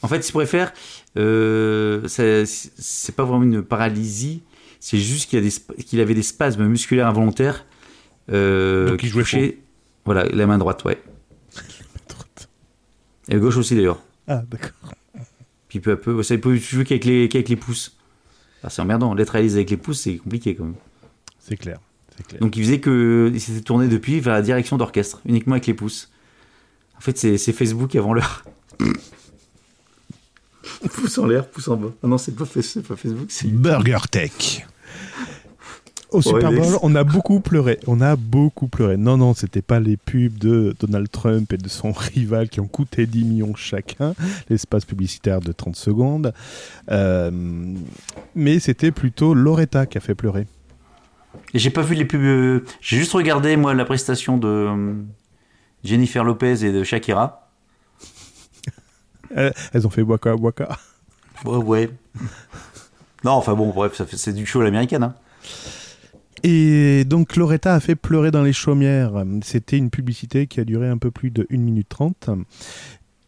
[0.01, 0.73] En fait, il pourrait faire,
[1.17, 4.43] euh, c'est pas vraiment une paralysie,
[4.79, 7.65] c'est juste qu'il, avait des spasmes musculaires involontaires.
[8.31, 9.61] Euh, Donc il jouait chez,
[10.05, 11.01] Voilà, la main droite, ouais.
[13.29, 14.01] Et gauche aussi d'ailleurs.
[14.27, 14.93] Ah, d'accord.
[15.67, 17.95] Puis peu à peu, ça peut jouer qu'avec les, qu'avec les pouces.
[18.63, 20.75] Ah, c'est emmerdant, l'être réalisé avec les pouces, c'est compliqué quand même.
[21.39, 21.79] C'est clair.
[22.39, 25.73] Donc il faisait que il s'était tourné depuis vers la direction d'orchestre, uniquement avec les
[25.73, 26.11] pouces.
[26.97, 28.45] En fait, c'est Facebook avant l'heure.
[30.93, 31.91] pouce en l'air, pouce en bas.
[32.03, 34.65] Ah non, c'est pas, pas, Facebook, c'est Burger Tech.
[36.13, 37.79] Au Super Bowl, on a beaucoup pleuré.
[37.87, 38.97] On a beaucoup pleuré.
[38.97, 42.67] Non, non, c'était pas les pubs de Donald Trump et de son rival qui ont
[42.67, 44.13] coûté 10 millions chacun,
[44.47, 46.33] l'espace publicitaire de 30 secondes.
[46.91, 47.31] Euh,
[48.35, 50.45] mais c'était plutôt Loretta qui a fait pleurer.
[51.55, 52.21] Et j'ai pas vu les pubs.
[52.21, 54.93] Euh, j'ai juste regardé, moi, la prestation de euh,
[55.83, 57.49] Jennifer Lopez et de Shakira.
[59.35, 60.77] Elles ont fait Waka Waka.
[61.43, 61.89] Ouais, ouais.
[63.23, 65.01] non, enfin bon, bref, c'est du show à l'américaine.
[65.01, 65.15] Hein.
[66.43, 69.23] Et donc Loretta a fait pleurer dans les chaumières.
[69.43, 72.29] C'était une publicité qui a duré un peu plus de 1 minute 30.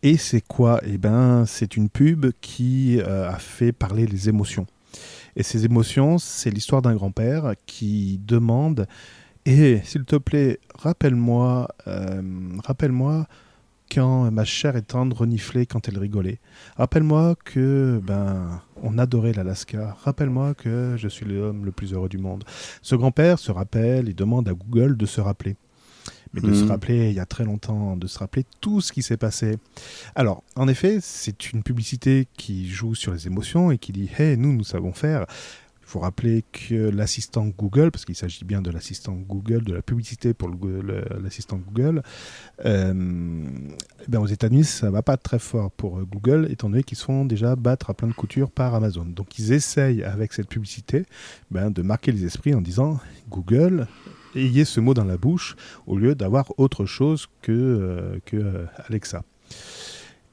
[0.04, 0.82] Et c'est quoi?
[0.86, 4.68] Eh ben, c'est une pub qui euh, a fait parler les émotions.
[5.36, 8.88] Et ces émotions, c'est l'histoire d'un grand-père qui demande
[9.48, 12.22] eh, s'il te plaît, rappelle-moi, euh,
[12.64, 13.28] rappelle-moi
[13.94, 16.40] quand ma chère et tendre reniflait quand elle rigolait.
[16.78, 19.98] Rappelle-moi que ben on adorait l'Alaska.
[20.04, 22.44] Rappelle-moi que je suis l'homme le plus heureux du monde.
[22.82, 25.56] Ce grand-père se rappelle et demande à Google de se rappeler
[26.36, 26.72] mais de se mhm.
[26.72, 29.58] rappeler il y a très longtemps, de se rappeler tout ce qui s'est passé.
[30.16, 34.38] Alors, en effet, c'est une publicité qui joue sur les émotions et qui dit Hey,
[34.38, 35.26] nous, nous savons faire.
[35.96, 40.34] Faut rappeler que l'assistant Google, parce qu'il s'agit bien de l'assistant Google, de la publicité
[40.34, 40.50] pour
[41.24, 42.04] l'assistant Google,
[42.66, 42.94] euh,
[44.10, 47.06] ben aux États-Unis, ça va pas très fort pour euh, Google, étant donné qu'ils se
[47.06, 49.06] font déjà battre à plein de coutures par Amazon.
[49.06, 51.06] Donc ils essayent, avec cette publicité,
[51.50, 53.88] ben, de marquer les esprits en disant Google,
[54.36, 55.56] ayez ce mot dans la bouche
[55.88, 59.24] au lieu d'avoir autre chose que, euh, que Alexa.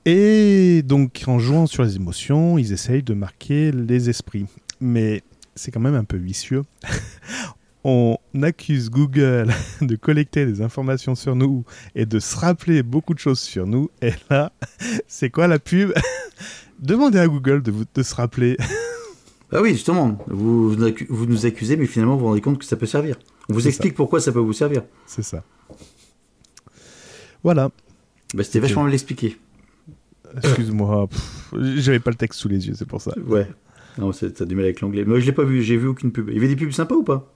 [0.06, 4.46] Et donc en jouant sur les émotions, ils essayent de marquer les esprits.
[4.80, 5.22] Mais
[5.54, 6.62] c'est quand même un peu vicieux.
[7.84, 11.64] On accuse Google de collecter des informations sur nous
[11.96, 13.90] et de se rappeler beaucoup de choses sur nous.
[14.00, 14.52] Et là,
[15.08, 15.92] c'est quoi la pub?
[16.78, 18.56] Demandez à Google de, de se rappeler.
[19.52, 20.70] Ah oui, justement, vous,
[21.08, 23.16] vous nous accusez, mais finalement vous vous rendez compte que ça peut servir.
[23.48, 24.82] On vous explique pourquoi ça peut vous servir.
[25.06, 25.44] C'est ça.
[27.42, 27.70] Voilà.
[28.34, 29.38] Bah, C'était vachement mal expliqué.
[30.36, 31.08] Excuse-moi,
[31.52, 33.12] j'avais pas le texte sous les yeux, c'est pour ça.
[33.26, 33.46] Ouais.
[33.98, 35.04] Non, t'as du mal avec l'anglais.
[35.04, 36.28] Moi, je l'ai pas vu, j'ai vu aucune pub.
[36.28, 37.32] Il y avait des pubs sympas ou pas?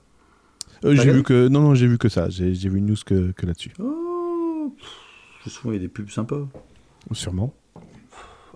[0.85, 1.47] Euh, J'ai vu que.
[1.47, 2.29] Non, non, j'ai vu que ça.
[2.29, 3.71] J'ai vu une news que, que là-dessus.
[3.79, 4.73] Oh
[5.45, 6.47] Souvent, il y a des pubs sympas.
[7.13, 7.53] Sûrement.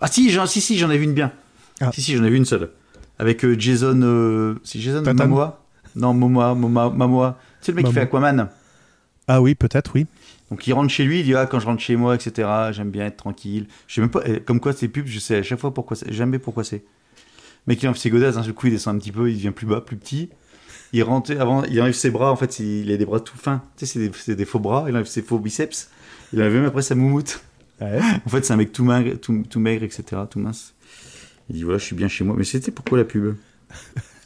[0.02, 1.32] Ah si, si, si, j'en ai vu une bien.
[1.80, 1.92] Ah.
[1.94, 2.70] Si, si, j'en ai vu une seule.
[3.18, 4.00] Avec euh, Jason.
[4.04, 5.64] Euh, c'est Jason Momoa?
[5.96, 7.40] Non, Momoa, Momoa, Momoa.
[7.62, 8.50] C'est le mec qui fait Aquaman.
[9.28, 10.08] Ah oui, peut-être, oui.
[10.50, 12.48] Donc il rentre chez lui, il dit ah quand je rentre chez moi, etc.
[12.72, 13.68] J'aime bien être tranquille.
[13.88, 16.40] Je sais même pas, comme quoi ces pubs, je sais à chaque fois pourquoi jamais
[16.40, 16.84] pourquoi c'est.
[17.68, 19.52] Mais qui fait ses godasses, hein, du coup il descend un petit peu, il devient
[19.52, 20.30] plus bas, plus petit.
[20.94, 23.64] Il rentre avant, il enlève ses bras, en fait il a des bras tout fins.
[23.78, 25.90] Tu sais c'est des, faux bras, il enlève ses faux biceps.
[26.34, 27.42] Il enlève même après sa moumoute.
[27.82, 30.04] en fait c'est un mec tout maigre, tout, tout maigre, etc.
[30.30, 30.74] Tout mince.
[31.50, 32.36] Il dit voilà je suis bien chez moi.
[32.38, 33.36] Mais c'était pourquoi la pub?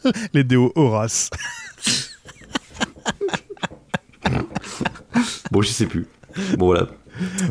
[0.34, 1.30] Les déos Horace.
[5.52, 6.08] bon, je sais plus.
[6.58, 6.90] Bon, voilà.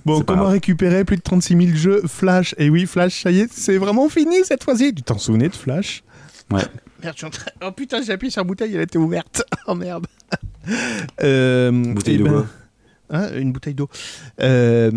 [0.05, 2.55] Bon, comment récupérer plus de 36 000 jeux Flash?
[2.59, 4.95] Et oui, Flash, ça y est, c'est vraiment fini cette fois-ci.
[4.95, 6.03] Tu t'en souvenais de Flash?
[6.51, 6.63] Ouais.
[7.03, 9.43] Merde, je suis en Oh putain, j'ai appuyé sur la bouteille, elle était ouverte.
[9.67, 10.07] Oh merde.
[11.23, 12.47] Euh, bouteille de ben...
[13.11, 13.91] Hein, une bouteille d'eau.
[14.41, 14.91] Euh,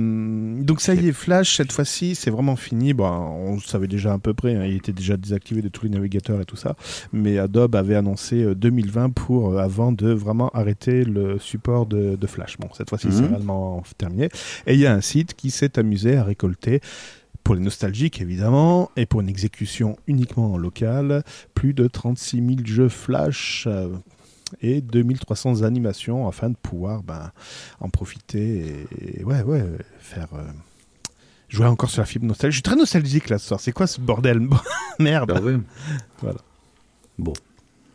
[0.63, 2.93] donc ça y est, Flash, cette fois-ci, c'est vraiment fini.
[2.93, 5.83] Bon, on le savait déjà à peu près, hein, il était déjà désactivé de tous
[5.83, 6.77] les navigateurs et tout ça.
[7.11, 12.17] Mais Adobe avait annoncé 2020 euh, pour, euh, avant de vraiment arrêter le support de,
[12.27, 12.57] Flash.
[12.57, 13.29] Bon, cette fois-ci, c'est mhm.
[13.29, 14.29] réellement terminé.
[14.65, 16.81] Et il y a un site qui s'est amusé à récolter
[17.43, 22.89] pour les nostalgiques évidemment, et pour une exécution uniquement locale, plus de 36 000 jeux
[22.89, 23.67] Flash
[24.61, 27.31] et 2300 animations afin de pouvoir ben,
[27.79, 29.63] en profiter et, et ouais, ouais,
[29.99, 30.27] faire.
[30.33, 30.43] euh,
[31.49, 32.53] jouer encore sur la fibre nostalgique.
[32.53, 33.59] Je suis très nostalgique là ce soir.
[33.59, 34.39] C'est quoi ce bordel?
[34.99, 35.31] Merde.
[35.43, 35.57] Ouais.
[36.21, 36.39] Voilà.
[37.17, 37.33] Bon.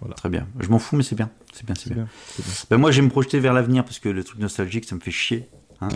[0.00, 0.14] Voilà.
[0.14, 0.48] Très bien.
[0.58, 1.30] Je m'en fous, mais c'est bien.
[1.52, 2.04] C'est bien, c'est bien.
[2.04, 2.52] bien, c'est bien.
[2.70, 5.00] Ben, moi, je vais me projeter vers l'avenir parce que le truc nostalgique, ça me
[5.00, 5.48] fait chier.
[5.80, 5.88] hein.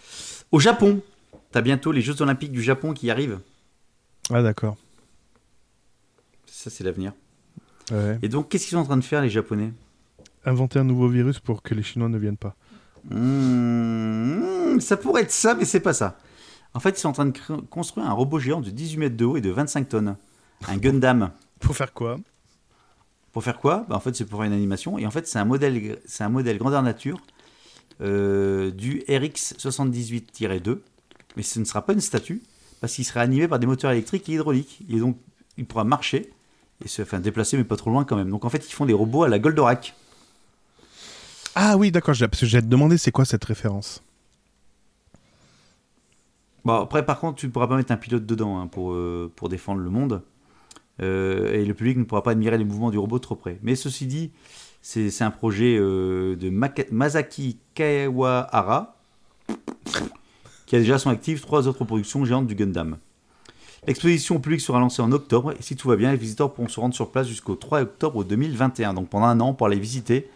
[0.52, 1.02] Au Japon,
[1.50, 3.40] t'as bientôt les Jeux Olympiques du Japon qui arrivent.
[4.30, 4.76] Ah d'accord.
[6.46, 7.12] Ça, c'est l'avenir.
[7.90, 8.18] Ouais.
[8.22, 9.72] Et donc, qu'est-ce qu'ils sont en train de faire, les Japonais?
[10.44, 12.54] Inventer un nouveau virus pour que les Chinois ne viennent pas.
[13.10, 16.18] Hmm, Ça pourrait être ça, mais c'est pas ça.
[16.74, 17.32] En fait, ils sont en train de
[17.70, 20.16] construire un robot géant de 18 mètres de haut et de 25 tonnes.
[20.68, 21.30] Un Gundam.
[21.60, 22.18] Pour faire quoi?
[23.32, 23.84] Pour faire quoi?
[23.88, 24.98] Bah, En fait, c'est pour faire une animation.
[24.98, 27.18] Et en fait, c'est un modèle, c'est un modèle grandeur nature
[28.00, 30.78] euh, du RX78-2.
[31.36, 32.42] Mais ce ne sera pas une statue,
[32.80, 34.80] parce qu'il sera animé par des moteurs électriques et hydrauliques.
[34.88, 35.16] Et donc,
[35.56, 36.30] il pourra marcher
[36.84, 38.30] et se enfin, déplacer, mais pas trop loin quand même.
[38.30, 39.94] Donc, en fait, ils font des robots à la Goldorak.
[41.54, 42.14] Ah oui, d'accord.
[42.14, 44.02] j'ai- Parce que j'allais te demander c'est quoi cette référence?
[46.64, 49.32] Bon, après, par contre, tu ne pourras pas mettre un pilote dedans hein, pour, euh,
[49.34, 50.22] pour défendre le monde.
[51.00, 53.58] Euh, et le public ne pourra pas admirer les mouvements du robot trop près.
[53.62, 54.32] Mais ceci dit,
[54.82, 58.96] c'est un projet euh, de Maka- Masaki Kawahara
[60.66, 62.98] qui a déjà son actif trois autres productions géantes du Gundam.
[63.86, 66.68] L'exposition au public sera lancée en octobre et si tout va bien, les visiteurs pourront
[66.68, 68.92] se rendre sur place jusqu'au 3 octobre 2021.
[68.92, 70.28] Donc pendant un an pour aller visiter,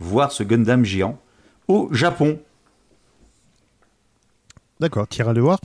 [0.00, 1.18] voir ce Gundam géant
[1.68, 2.38] au Japon.
[4.80, 5.06] D'accord.
[5.08, 5.58] T'iras le voir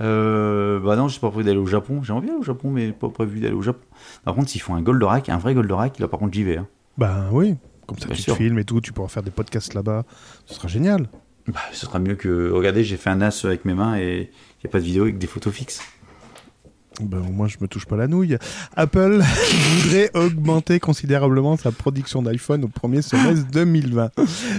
[0.00, 2.02] Euh, bah non, j'ai pas prévu d'aller au Japon.
[2.02, 3.84] J'aimerais bien aller au Japon, mais pas prévu d'aller au Japon.
[4.24, 6.56] Par contre, s'ils font un Goldorak, un vrai Goldorak, là par contre j'y vais.
[6.56, 6.66] hein.
[6.98, 7.56] Ben oui.
[7.86, 8.34] Comme ça, Bien tu sûr.
[8.34, 8.80] te filmes et tout.
[8.80, 10.04] Tu pourras faire des podcasts là-bas.
[10.46, 11.08] Ce sera génial.
[11.48, 12.50] Bah, ce sera mieux que.
[12.50, 15.02] Regardez, j'ai fait un as avec mes mains et il n'y a pas de vidéo
[15.02, 15.82] avec des photos fixes.
[17.00, 18.36] Ben, au moins, je me touche pas la nouille.
[18.76, 19.20] Apple
[19.82, 24.10] voudrait augmenter considérablement sa production d'iPhone au premier semestre 2020.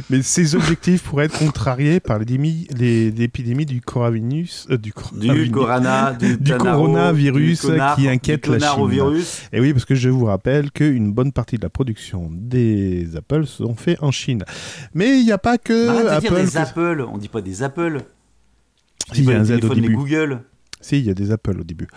[0.09, 4.67] Mais ces objectifs pourraient être contrariés par l'épidémie du coronavirus.
[4.69, 5.51] euh, du Du coronavirus.
[5.51, 8.67] corona, du, Du canaro, coronavirus du connard, qui inquiète du la Chine.
[8.67, 9.41] conarovirus.
[9.53, 13.45] Et oui, parce que je vous rappelle qu'une bonne partie de la production des Apple
[13.45, 14.43] sont faits en Chine.
[14.93, 16.21] Mais il n'y a pas que Arrête de Apple.
[16.21, 18.01] dire des que- Apple, on dit pas des Apple.
[19.09, 19.95] On Si, il y pas a un des Z au début.
[19.95, 20.41] Google.
[20.85, 21.87] Si, il y a des Apple au début.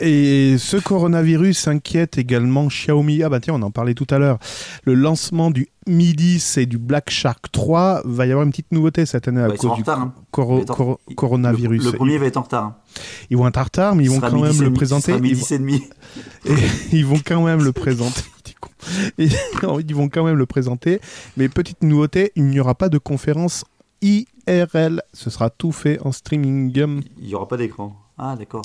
[0.00, 3.22] Et ce coronavirus inquiète également Xiaomi.
[3.22, 4.38] Ah bah tiens, on en parlait tout à l'heure.
[4.84, 8.72] Le lancement du Mi 10 et du Black Shark 3 va y avoir une petite
[8.72, 10.00] nouveauté cette année à Bah, cause du retard.
[10.00, 10.14] hein.
[10.30, 11.84] coro- coro- coronavirus.
[11.84, 12.64] Le, le premier va être en retard.
[12.64, 12.76] hein.
[13.28, 15.12] Ils vont être en retard, mais ils vont quand même le présenter.
[15.12, 15.46] Ils vont-
[16.46, 16.52] et
[16.92, 18.22] ils vont quand même le présenter.
[19.18, 19.28] Et
[19.88, 21.00] ils vont quand même le présenter.
[21.36, 23.64] Mais petite nouveauté, il n'y aura pas de conférence
[24.48, 25.02] IRL.
[25.12, 26.72] Ce sera tout fait en streaming.
[27.20, 27.96] Il n'y aura pas d'écran.
[28.16, 28.62] Ah, d'accord.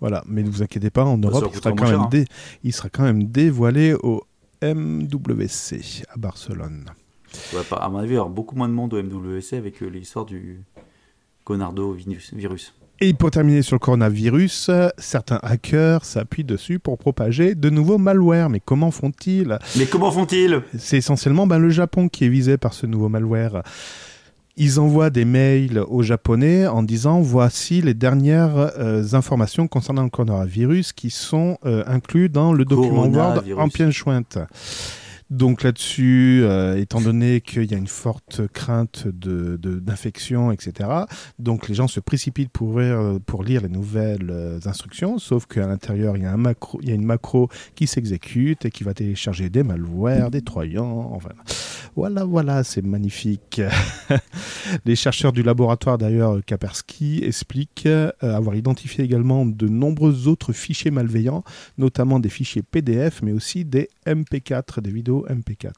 [0.00, 2.06] Voilà, mais ne vous inquiétez pas, en Europe, il coûtera sera, moins quand cher, même
[2.06, 2.08] hein.
[2.10, 2.24] dé-
[2.62, 4.22] il sera quand même dévoilé au
[4.62, 6.86] MWC à Barcelone.
[7.52, 9.86] Ouais, à mon avis, il y aura beaucoup moins de monde au MWC avec euh,
[9.88, 10.62] l'histoire du
[11.44, 12.74] Conardo vinus- virus.
[13.00, 18.50] Et pour terminer sur le coronavirus, certains hackers s'appuient dessus pour propager de nouveaux malwares.
[18.50, 19.56] Mais comment font-ils?
[19.76, 20.62] Mais comment font-ils?
[20.76, 23.62] C'est essentiellement ben, le Japon qui est visé par ce nouveau malware.
[24.60, 30.10] Ils envoient des mails aux Japonais en disant voici les dernières euh, informations concernant le
[30.10, 34.36] coronavirus qui sont euh, inclus dans le document Word en pièce jointe.
[35.30, 40.88] Donc là-dessus, euh, étant donné qu'il y a une forte crainte de- de- d'infection, etc.,
[41.38, 42.80] donc les gens se précipitent pour,
[43.26, 47.86] pour lire les nouvelles euh, instructions, sauf qu'à l'intérieur, il y, a une macro qui
[47.86, 51.30] s'exécute et qui va télécharger des malwares, des troyants, enfin...
[51.98, 53.60] Voilà, voilà, c'est magnifique.
[54.84, 60.92] les chercheurs du laboratoire, d'ailleurs, Kaspersky, expliquent euh, avoir identifié également de nombreux autres fichiers
[60.92, 61.42] malveillants,
[61.76, 65.72] notamment des fichiers PDF, mais aussi des MP4, des vidéos MP4,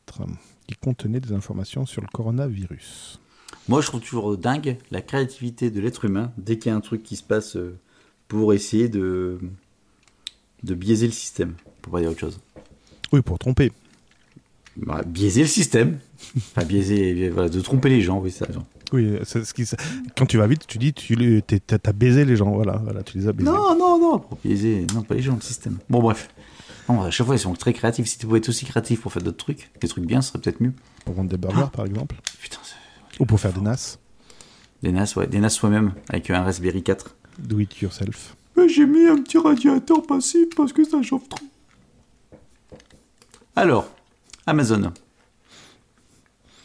[0.66, 3.20] qui contenaient des informations sur le coronavirus.
[3.68, 6.80] Moi, je trouve toujours dingue la créativité de l'être humain dès qu'il y a un
[6.80, 7.78] truc qui se passe euh,
[8.28, 9.38] pour essayer de,
[10.62, 12.40] de biaiser le système, pour pas dire autre chose.
[13.12, 13.72] Oui, pour tromper.
[14.76, 15.98] Bah, biaiser le système.
[16.36, 18.64] Enfin, biaiser, voilà, de tromper les gens, oui, c'est raison.
[18.92, 19.64] Oui, c'est ce qui,
[20.16, 23.28] quand tu vas vite, tu dis tu t'as baisé les gens, voilà, voilà, tu les
[23.28, 23.50] as baisés.
[23.50, 25.78] Non, non, non, pour biaiser, non, pas les gens, le système.
[25.88, 26.28] Bon, bref.
[26.88, 28.06] Non, à chaque fois, ils sont très créatifs.
[28.06, 30.40] Si tu pouvais être aussi créatif pour faire d'autres trucs, des trucs bien, ce serait
[30.40, 30.72] peut-être mieux.
[31.04, 32.58] Pour vendre des burgers, par exemple, Putain,
[33.18, 33.98] ou pour faire des NAS,
[34.82, 37.14] des NAS, ouais, des NAS soi-même, avec un Raspberry 4.
[37.38, 38.34] do it yourself.
[38.68, 41.46] J'ai mis un petit radiateur passif parce que ça chauffe trop.
[43.56, 43.88] Alors,
[44.46, 44.92] Amazon.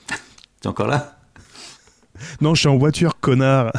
[0.61, 1.20] T'es encore là?
[2.41, 3.72] Non, je suis en voiture, connard.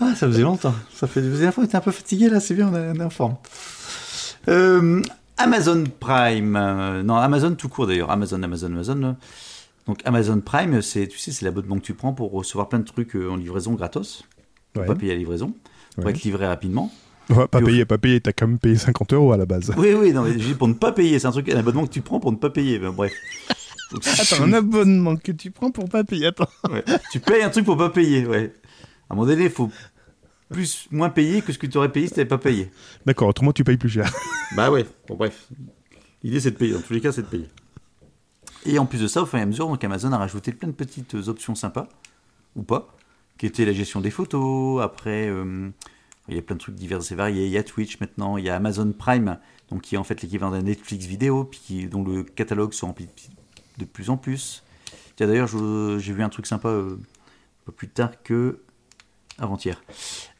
[0.00, 0.74] Ah, ça faisait longtemps.
[0.94, 3.36] Ça fait la fois, t'es un peu fatigué là, c'est bien, on est en forme.
[4.48, 5.02] Euh,
[5.36, 6.56] Amazon Prime.
[6.56, 8.10] euh, non, Amazon tout court d'ailleurs.
[8.10, 9.16] Amazon, Amazon, Amazon.
[9.86, 12.84] Donc Amazon Prime, c'est, tu sais, c'est l'abonnement que tu prends pour recevoir plein de
[12.84, 14.24] trucs euh, en livraison gratos.
[14.72, 14.86] Pour Ouais.
[14.86, 15.54] pas payer la livraison.
[15.96, 16.10] Pour Ouais.
[16.10, 16.92] être livré rapidement.
[17.30, 18.20] Ouais, pas au- payé, pas payé.
[18.20, 19.72] T'as quand même payé 50 euros à la base.
[19.76, 21.18] Oui, oui, non, mais pour ne pas payer.
[21.18, 22.78] C'est un truc, un abonnement que tu prends pour ne pas payer.
[22.78, 23.12] Ben, bref.
[23.92, 26.26] Donc, Attends, un abonnement que tu prends pour pas payer.
[26.26, 26.48] Attends.
[26.70, 26.84] Ouais.
[27.10, 28.52] Tu payes un truc pour pas payer, ouais.
[29.08, 29.70] À un moment donné, il faut
[30.50, 32.70] plus, moins payer que ce que tu aurais payé si tu n'avais pas payé.
[33.06, 34.12] D'accord, autrement tu payes plus cher.
[34.56, 35.46] Bah ouais, bon bref.
[36.22, 37.48] L'idée c'est de payer, dans tous les cas c'est de payer.
[38.64, 40.68] Et en plus de ça, au fur et à mesure, donc Amazon a rajouté plein
[40.68, 41.88] de petites options sympas,
[42.56, 42.96] ou pas,
[43.36, 45.68] qui étaient la gestion des photos, après euh,
[46.28, 48.44] il y a plein de trucs divers et variés, il y a Twitch maintenant, il
[48.44, 49.38] y a Amazon Prime,
[49.70, 52.84] donc qui est en fait l'équivalent d'un Netflix vidéo, puis qui- dont le catalogue se
[52.84, 53.08] remplit
[53.76, 54.62] de plus en plus.
[55.18, 55.48] D'ailleurs,
[55.98, 58.60] j'ai vu un truc sympa euh, un peu plus tard que
[59.38, 59.80] avant-hier,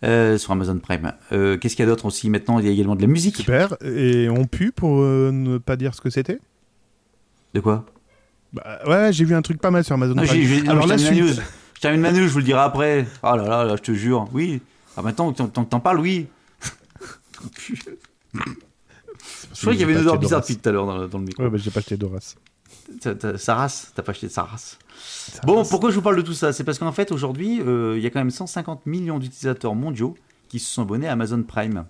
[0.04, 1.12] euh, sur Amazon Prime.
[1.32, 3.36] Euh, Qu'est-ce qu'il y a d'autre aussi Maintenant, il y a également de la musique.
[3.36, 3.76] Super.
[3.84, 6.38] Et on pue pour euh, ne pas dire ce que c'était?
[7.54, 7.86] De quoi?
[8.52, 10.42] Bah ouais, j'ai vu un truc pas mal sur Amazon Non, Prime.
[10.42, 11.42] j'ai- non, Alors je la termine suite.
[11.74, 13.06] Je termine ma news, je vous le dirai après.
[13.22, 14.26] Oh là là, là je te jure.
[14.32, 14.60] Oui.
[14.96, 16.26] Ah, maintenant, tant tant que t'en parles, oui.
[19.54, 21.18] Je crois qu'il y avait une odeur bizarre depuis tout à l'heure dans, le- dans
[21.18, 21.42] le micro.
[21.42, 21.96] Ouais, bah j'ai pas acheté
[23.02, 25.68] ça- Sa race T'as pas acheté de sa race Ça Bon, passe.
[25.70, 26.52] pourquoi je vous parle de tout ça?
[26.52, 30.14] C'est parce qu'en fait, aujourd'hui, euh, il y a quand même 150 millions d'utilisateurs mondiaux
[30.48, 31.84] qui se sont abonnés à Amazon Prime.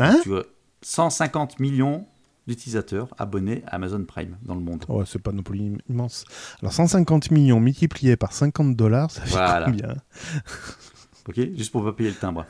[0.00, 0.18] Hein?
[0.22, 0.44] Tu vois,
[0.82, 2.06] 150 millions
[2.46, 4.84] d'utilisateurs abonnés à Amazon Prime dans le monde.
[4.88, 6.24] Ouais, c'est pas non plus im- immense.
[6.60, 9.66] Alors 150 millions multipliés par 50 dollars, ça fait Voilà.
[9.66, 9.94] combien?
[11.26, 12.44] Ok Juste pour pas payer le timbre.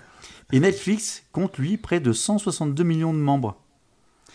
[0.51, 3.57] Et Netflix compte, lui, près de 162 millions de membres.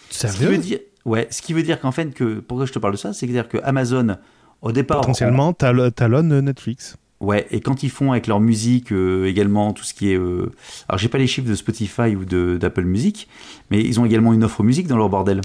[0.10, 2.72] Ce qui veut Sérieux dire, ouais, ce qui veut dire qu'en fait, que, pourquoi je
[2.72, 4.16] te parle de ça, c'est que dire que Amazon,
[4.62, 6.98] au départ, Potentiellement, tal- talonne Netflix.
[7.20, 10.52] ouais, et quand ils font avec leur musique euh, également tout ce qui est, euh,
[10.88, 13.28] alors j'ai pas les chiffres de Spotify ou d'Apple Music,
[13.72, 15.42] mais ils ont également une offre musique dans leur bordel.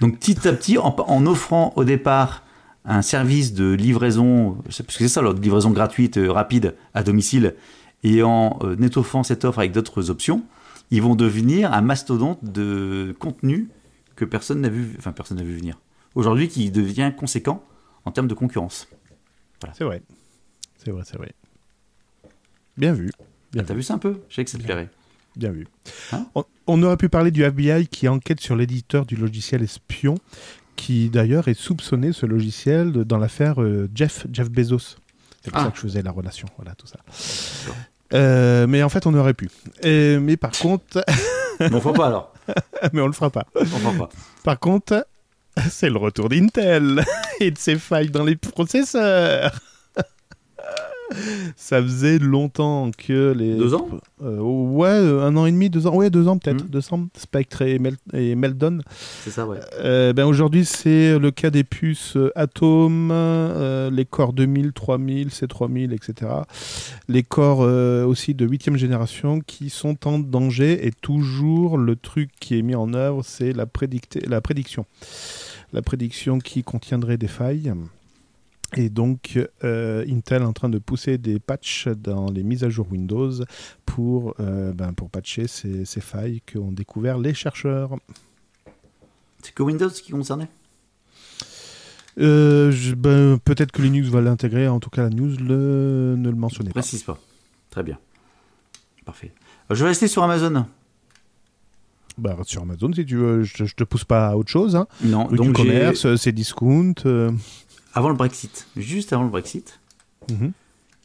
[0.00, 2.42] Donc petit à petit, en, en offrant au départ
[2.84, 7.54] un service de livraison, parce que c'est ça, leur livraison gratuite, euh, rapide, à domicile,
[8.02, 10.42] et en euh, étoffant cette offre avec d'autres options,
[10.90, 13.68] ils vont devenir un mastodonte de contenu
[14.16, 15.78] que personne n'a vu, enfin personne n'a vu venir.
[16.16, 17.62] Aujourd'hui, qui devient conséquent
[18.04, 18.88] en termes de concurrence.
[19.74, 20.02] C'est vrai.
[20.76, 21.32] C'est vrai, c'est vrai.
[22.76, 23.10] Bien vu.
[23.58, 23.82] Ah, T'as vu.
[23.82, 24.20] ça un peu?
[24.28, 24.88] Je sais que ça te plairait.
[25.36, 25.66] Bien vu.
[26.12, 26.26] Hein?
[26.34, 30.16] On, on aurait pu parler du FBI qui enquête sur l'éditeur du logiciel espion,
[30.76, 34.96] qui d'ailleurs est soupçonné, ce logiciel, de- dans l'affaire euh, Jeff, Jeff Bezos.
[35.42, 35.64] C'est pour Ah.
[35.66, 36.98] ça que je faisais la relation, voilà, tout ça.
[38.14, 39.48] Euh, mais en fait, on aurait pu.
[39.84, 41.04] Mais par contre,
[41.70, 42.32] Bon, faut pas alors.
[42.92, 43.46] mais on le fera pas.
[43.54, 44.08] On fera pas.
[44.42, 45.06] Par contre,
[45.70, 47.04] c'est le retour d'Intel
[47.40, 49.58] et de ses failles dans les processeurs.
[51.56, 53.56] Ça faisait longtemps que les.
[53.56, 53.88] Deux ans
[54.22, 55.94] Euh, Ouais, euh, un an et demi, deux ans.
[55.94, 56.62] Ouais, deux ans peut-être.
[56.64, 56.70] Mhm.
[56.70, 57.06] Deux ans.
[57.16, 58.78] Spectre et, Mel- et Meldon.
[59.24, 59.58] C'est ça, ouais.
[59.80, 65.92] Euh, ben aujourd'hui, c'est le cas des puces Atom, euh, les Core 2000, 3000, C3000,
[65.92, 66.30] etc.
[67.08, 67.60] Les corps
[68.06, 72.74] aussi de huitième génération qui sont en danger et toujours le truc qui est mis
[72.74, 73.66] en œuvre, c'est la,
[74.26, 74.86] la prédiction.
[75.72, 77.72] La prédiction qui contiendrait des failles.
[78.76, 82.70] Et donc, euh, Intel est en train de pousser des patchs dans les mises à
[82.70, 83.32] jour Windows
[83.84, 87.96] pour, euh, ben, pour patcher ces, ces failles qu'ont découvert les chercheurs.
[89.42, 90.48] C'est que Windows qui concernait?
[92.18, 96.36] Euh, ben, Peut-être que Linux va l'intégrer, en tout cas la news le- ne le
[96.36, 96.80] mentionnait pas.
[96.80, 97.18] Précise pas.
[97.70, 97.98] Très bien.
[99.04, 99.32] Parfait.
[99.70, 100.66] Euh, Je vais rester sur Amazon.
[102.18, 104.76] Bah, sur Amazon si tu veux, je, je te pousse pas à autre chose.
[104.76, 104.86] Hein.
[105.02, 106.94] Non, Rue du donc j'ai- commerce, c'est discount.
[107.94, 109.80] Avant le Brexit, juste avant le Brexit,
[110.30, 110.52] mhm.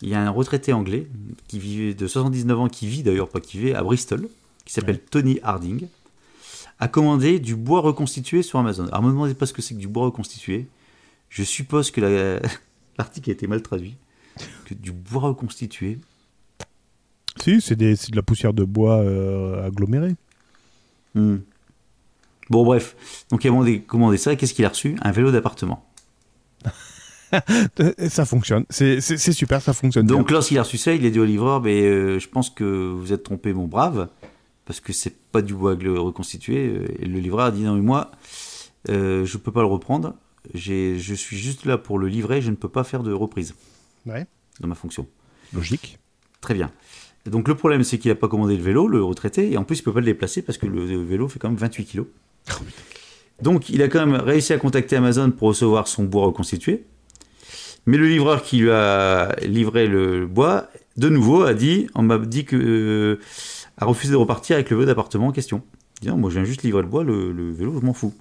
[0.01, 1.07] il y a un retraité anglais
[1.47, 4.29] qui vivait de 79 ans, qui vit d'ailleurs pas qui vit à Bristol,
[4.65, 5.87] qui s'appelle Tony Harding,
[6.79, 8.87] a commandé du bois reconstitué sur Amazon.
[8.87, 10.67] Alors me demandez pas ce que c'est que du bois reconstitué.
[11.29, 12.39] Je suppose que la-
[12.97, 13.95] l'article a été mal traduit.
[14.65, 15.99] Que du bois reconstitué.
[17.41, 20.15] Si, c'est de la poussière de bois euh, agglomérée.
[21.15, 21.37] Hmm.
[22.49, 22.95] Bon bref,
[23.29, 24.35] donc il a commandé ça.
[24.35, 24.95] Qu'est-ce qu'il a reçu?
[25.01, 25.85] Un vélo d'appartement.
[28.09, 30.05] Ça fonctionne, c'est super, ça fonctionne.
[30.07, 32.63] Donc lorsqu'il a reçu ça, il a dit au livreur, mais euh, je pense que
[32.89, 34.07] vous êtes trompé, mon brave,
[34.65, 36.81] parce que c'est pas du bois reconstitué.
[36.99, 38.11] Et le livreur a dit non mais moi,
[38.89, 40.13] euh, je peux pas le reprendre.
[40.53, 43.53] Je suis juste là pour le livrer, je ne peux pas faire de reprise
[44.05, 44.25] Ouais,
[44.61, 45.05] dans ma fonction.
[45.53, 45.99] logique.
[46.39, 46.71] Très bien.
[47.25, 49.79] Donc le problème, c'est qu'il n'a pas commandé le vélo, le retraité, et en plus
[49.79, 52.07] il peut pas le déplacer parce que le, le vélo fait quand même 28 kilos.
[53.41, 56.85] Donc il a quand même réussi à contacter Amazon pour recevoir son bois reconstitué.
[57.87, 62.17] Mais le livreur qui lui a livré le bois, de nouveau, a dit, on m'a
[62.17, 63.19] dit que, euh,
[63.77, 65.63] a refusé de repartir avec le vélo d'appartement en question.
[66.01, 68.13] Disant, moi, je viens juste livrer le bois, le, vélo, je m'en fous.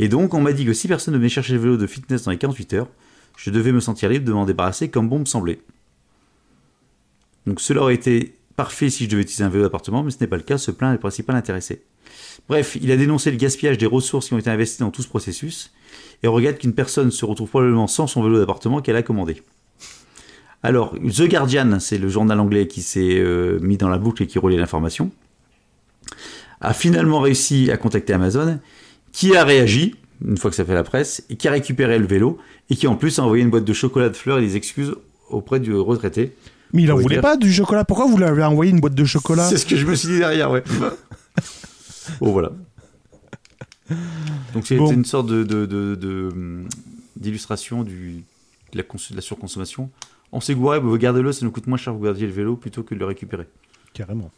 [0.00, 2.24] Et donc, on m'a dit que si personne ne venait chercher le vélo de fitness
[2.24, 2.88] dans les 48 heures,
[3.36, 5.60] je devais me sentir libre de m'en débarrasser comme bon me semblait.
[7.46, 10.26] Donc, cela aurait été parfait si je devais utiliser un vélo d'appartement, mais ce n'est
[10.26, 11.84] pas le cas, se plaint le principal intéressé.
[12.48, 15.08] Bref, il a dénoncé le gaspillage des ressources qui ont été investies dans tout ce
[15.08, 15.70] processus
[16.22, 19.42] et regrette qu'une personne se retrouve probablement sans son vélo d'appartement qu'elle a commandé.
[20.62, 24.26] Alors, The Guardian, c'est le journal anglais qui s'est euh, mis dans la boucle et
[24.26, 25.10] qui relaie l'information,
[26.60, 28.58] a finalement réussi à contacter Amazon,
[29.12, 29.94] qui a réagi,
[30.26, 32.38] une fois que ça fait la presse, et qui a récupéré le vélo,
[32.70, 34.94] et qui en plus a envoyé une boîte de chocolat de fleurs et des excuses
[35.30, 36.34] auprès du retraité.
[36.72, 39.44] Mais il en voulait pas du chocolat, pourquoi vous l'avez envoyé une boîte de chocolat?
[39.44, 40.64] C'est ce que je me suis dit derrière, ouais.
[42.20, 42.50] bon voilà.
[44.54, 46.68] Donc c'est une sorte de, hum,
[47.16, 47.92] d'illustration de,
[48.74, 49.90] la, surconsommation.
[50.32, 52.26] On s'est gouré, eh bah, ben, gardez-le, ça nous coûte moins cher que vous gardiez
[52.26, 53.46] le vélo plutôt que de le récupérer.
[53.94, 54.30] Carrément.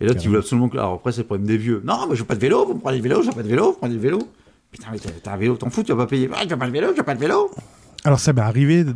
[0.00, 0.78] Et là, tu veux absolument que.
[0.78, 1.80] Alors après, c'est le problème des vieux.
[1.84, 3.48] Non, mais je veux pas de vélo, vous me prenez le vélo, j'ai pas de
[3.48, 4.18] vélo, vous prenez le vélo.
[4.70, 6.28] Putain, mais t'as un vélo, t'en fous, tu vas pas payer.
[6.32, 7.50] Ah, je veux pas de vélo, je veux pas de vélo.
[8.08, 8.86] Alors ça m'est arrivé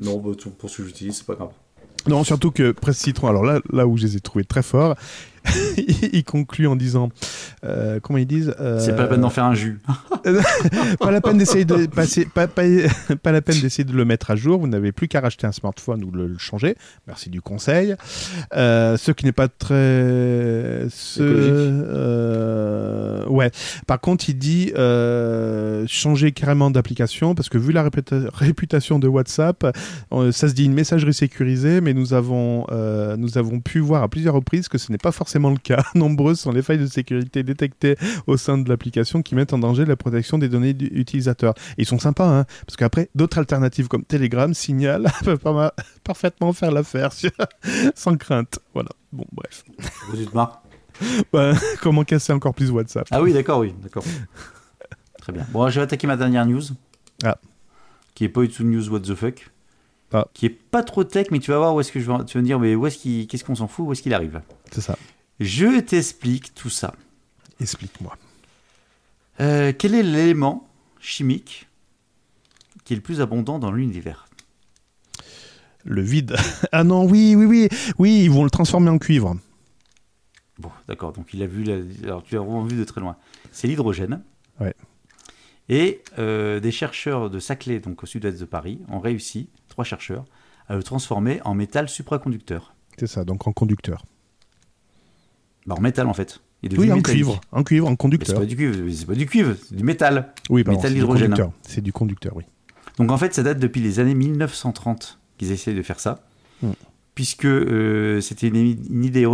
[0.00, 1.50] Non, bah, pour ce que j'utilise, c'est pas grave.
[2.08, 4.96] Non, surtout que Presse Citron, alors là, là où je les ai trouvés très forts,
[6.12, 7.10] il conclut en disant
[7.64, 9.80] euh, comment ils disent euh, c'est pas la peine d'en faire un jus.
[11.00, 12.62] Pas la peine d'essayer de passer, pas, pas,
[13.22, 14.60] pas, la peine d'essayer de le mettre à jour.
[14.60, 16.76] Vous n'avez plus qu'à racheter un smartphone ou le, le changer.
[17.08, 17.96] Merci du conseil.
[18.54, 23.50] Euh, ce qui n'est pas très ce, euh, ouais.
[23.86, 24.72] Par contre il dit
[25.88, 27.88] changer carrément d'application parce que vu la
[28.32, 29.66] réputation de WhatsApp
[30.30, 32.66] ça se dit une messagerie sécurisée mais nous avons
[33.16, 35.82] nous avons pu voir à plusieurs reprises que ce n'est pas forcément forcément le cas.
[35.94, 39.86] Nombreuses sont les failles de sécurité détectées au sein de l'application qui mettent en danger
[39.86, 41.54] la protection des données du utilisateur.
[41.78, 45.72] Et ils sont sympas, hein, parce qu'après, d'autres alternatives comme Telegram, Signal peuvent
[46.04, 47.12] parfaitement faire l'affaire
[47.94, 48.58] sans crainte.
[48.74, 49.64] Voilà, bon, bref.
[50.10, 50.62] Vous êtes marre
[51.80, 54.04] Comment casser encore plus WhatsApp Ah oui, d'accord, oui, d'accord.
[55.18, 55.46] Très bien.
[55.50, 56.62] Bon, je vais attaquer ma dernière news.
[57.24, 57.38] Ah.
[58.14, 59.50] Qui est pas une news what the fuck.
[60.12, 60.26] Ah.
[60.34, 62.40] Qui est pas trop tech, mais tu vas voir où est-ce que je vais, tu
[62.42, 64.42] dire, mais où est-ce qu'est-ce qu'on s'en fout, où est-ce qu'il arrive?
[64.70, 64.98] C'est ça.
[65.42, 66.94] Je t'explique tout ça.
[67.60, 68.16] Explique-moi.
[69.40, 70.68] Euh, quel est l'élément
[71.00, 71.68] chimique
[72.84, 74.28] qui est le plus abondant dans l'univers?
[75.84, 76.36] Le vide.
[76.72, 77.68] ah non, oui, oui, oui.
[77.98, 79.36] Oui, ils vont le transformer en cuivre.
[80.58, 81.12] Bon, d'accord.
[81.12, 81.68] Donc il a vu.
[82.04, 83.16] Alors tu l'as vraiment vu de très loin.
[83.50, 84.22] C'est l'hydrogène.
[84.60, 84.74] Ouais.
[85.68, 90.24] Et euh, des chercheurs de Saclay, donc au sud-ouest de Paris, ont réussi, trois chercheurs,
[90.68, 92.74] à le transformer en métal supraconducteur.
[92.96, 94.04] C'est ça, donc en conducteur
[95.66, 96.40] bah, en métal en fait.
[96.76, 98.36] Oui, en cuivre, en cuivre, en conducteur.
[98.36, 100.32] C'est pas du cuivre, c'est pas du cuivre, c'est du métal.
[100.48, 101.34] Oui, pardon, métal d'hydrogène.
[101.62, 102.44] C'est du conducteur, oui.
[102.98, 106.24] Donc en fait, ça date depuis les années 1930 qu'ils essayent de faire ça,
[106.62, 106.70] hmm.
[107.16, 109.26] puisque euh, c'était une, idée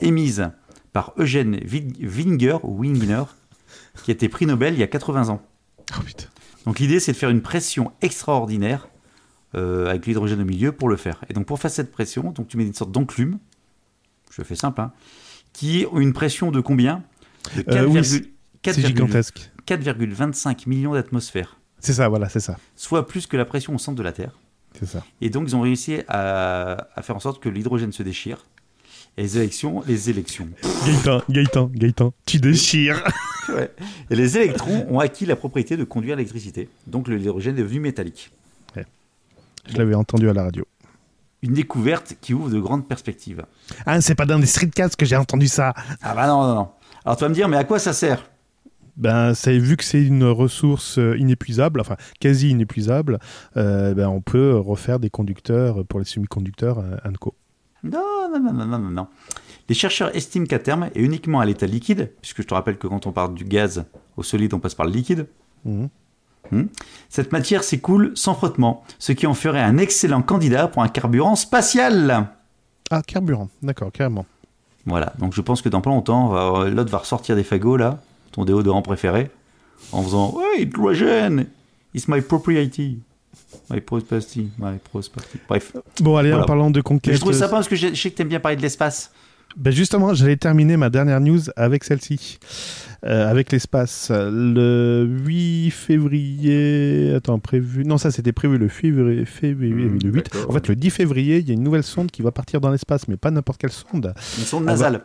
[0.00, 0.48] émise
[0.92, 1.58] par Eugène
[2.00, 3.24] Winger, ou Wingner,
[4.04, 5.42] qui a été prix Nobel il y a 80 ans.
[5.98, 6.26] Oh, putain.
[6.66, 8.88] Donc l'idée, c'est de faire une pression extraordinaire
[9.54, 11.24] euh, avec l'hydrogène au milieu pour le faire.
[11.28, 13.38] Et donc pour faire cette pression, donc tu mets une sorte d'enclume,
[14.30, 14.92] je fais simple, hein,
[15.56, 17.02] qui ont une pression de combien
[17.56, 21.58] De 4,25 euh, millions d'atmosphères.
[21.80, 22.58] C'est ça, voilà, c'est ça.
[22.74, 24.38] Soit plus que la pression au centre de la Terre.
[24.78, 25.02] C'est ça.
[25.22, 28.44] Et donc, ils ont réussi à, faire en sorte que l'hydrogène se déchire.
[29.16, 30.50] Et les élections, les élections.
[30.84, 33.02] Gaëtan, Gaëtan, Gaëtan, tu déchires.
[34.10, 36.68] Et les électrons ont acquis la propriété de conduire l'électricité.
[36.86, 38.30] Donc l'hydrogène est devenu métallique.
[39.68, 40.66] Je l'avais entendu à la radio
[41.46, 43.44] une découverte qui ouvre de grandes perspectives.
[43.86, 45.74] Ah, c'est pas dans les streetcasts que j'ai entendu ça.
[46.02, 46.68] Ah bah non, non, non.
[47.04, 48.28] Alors tu vas me dire, mais à quoi ça sert?
[48.96, 53.18] Ben, c'est vu que c'est une ressource euh, inépuisable, enfin quasi inépuisable,
[53.58, 57.34] euh, ben, on peut refaire des conducteurs pour les semi-conducteurs euh, ANCO.
[57.84, 59.06] Non, non, non, non, non, non, non.
[59.68, 62.86] Les chercheurs estiment qu'à terme, et uniquement à l'état liquide, puisque je te rappelle que
[62.86, 63.84] quand on part du gaz
[64.16, 65.26] au solide, on passe par le liquide,
[65.64, 65.88] Mhm.
[66.50, 66.66] Hmm,
[67.08, 71.36] cette matière s'écoule sans frottement, ce qui en ferait un excellent candidat pour un carburant
[71.36, 72.28] spatial.
[72.90, 74.26] Ah, carburant, d'accord, carrément.
[74.86, 77.98] Voilà, donc je pense que dans pas longtemps, l'autre va ressortir des fagots, là,
[78.32, 79.30] ton déodorant préféré,
[79.92, 81.46] en faisant Ouais, hydrogène
[81.94, 82.98] It's my propriety.
[83.70, 84.50] My property.
[84.58, 85.38] My property.
[85.48, 85.72] Bref.
[86.00, 86.44] Bon, allez, Voilà.
[86.44, 87.14] en parlant de conquête.
[87.14, 89.10] je trouve ça pas parce que je je sais que t'aimes bien parler de l'espace.
[89.56, 92.38] Ben justement, j'allais terminer ma dernière news avec celle-ci,
[93.04, 94.10] Euh, avec l'espace.
[94.10, 100.24] Le 8 février, attends, prévu, non ça c'était prévu le février, février Hmm, le 8.
[100.32, 100.50] d'accord.
[100.50, 102.70] En fait, le 10 février, il y a une nouvelle sonde qui va partir dans
[102.70, 104.12] l'espace, mais pas n'importe quelle sonde.
[104.38, 105.02] Une sonde nasale.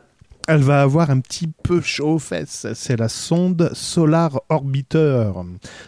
[0.47, 2.65] Elle va avoir un petit peu chaud aux fesses.
[2.73, 5.29] C'est la sonde Solar Orbiter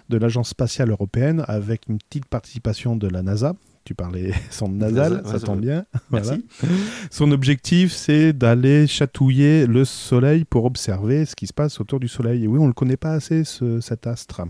[0.10, 3.54] de l'Agence spatiale européenne, avec une petite participation de la NASA.
[3.86, 5.86] Tu parlais sonde nasale, NASA, ouais, ça ça tombe bien.
[6.12, 6.44] Merci.
[6.62, 6.76] Voilà.
[7.12, 12.08] Son objectif, c'est d'aller chatouiller le Soleil pour observer ce qui se passe autour du
[12.08, 12.46] Soleil.
[12.46, 14.42] Et oui, on ne le connaît pas assez, ce- cet astre.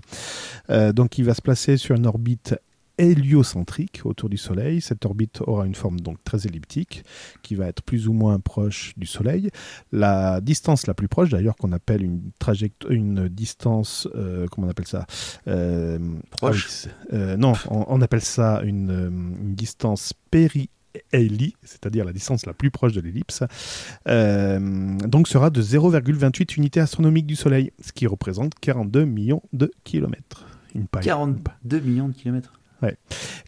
[0.69, 2.55] Euh, donc, il va se placer sur une orbite
[2.97, 4.81] héliocentrique autour du Soleil.
[4.81, 7.03] Cette orbite aura une forme donc très elliptique,
[7.41, 9.49] qui va être plus ou moins proche du Soleil.
[9.91, 14.69] La distance la plus proche, d'ailleurs, qu'on appelle une trajectoire, une distance, euh, comment on
[14.69, 15.05] appelle ça
[15.47, 15.99] Euh,
[16.31, 16.87] Proche.
[16.87, 18.91] ah euh, Non, on, on appelle ça une,
[19.41, 20.69] une distance péri
[21.63, 23.43] c'est-à-dire la distance la plus proche de l'ellipse,
[24.07, 29.71] euh, donc sera de 0,28 unités astronomiques du Soleil, ce qui représente 42 millions de
[29.83, 30.45] kilomètres.
[30.75, 31.03] Une paille.
[31.03, 32.53] 42 millions de kilomètres.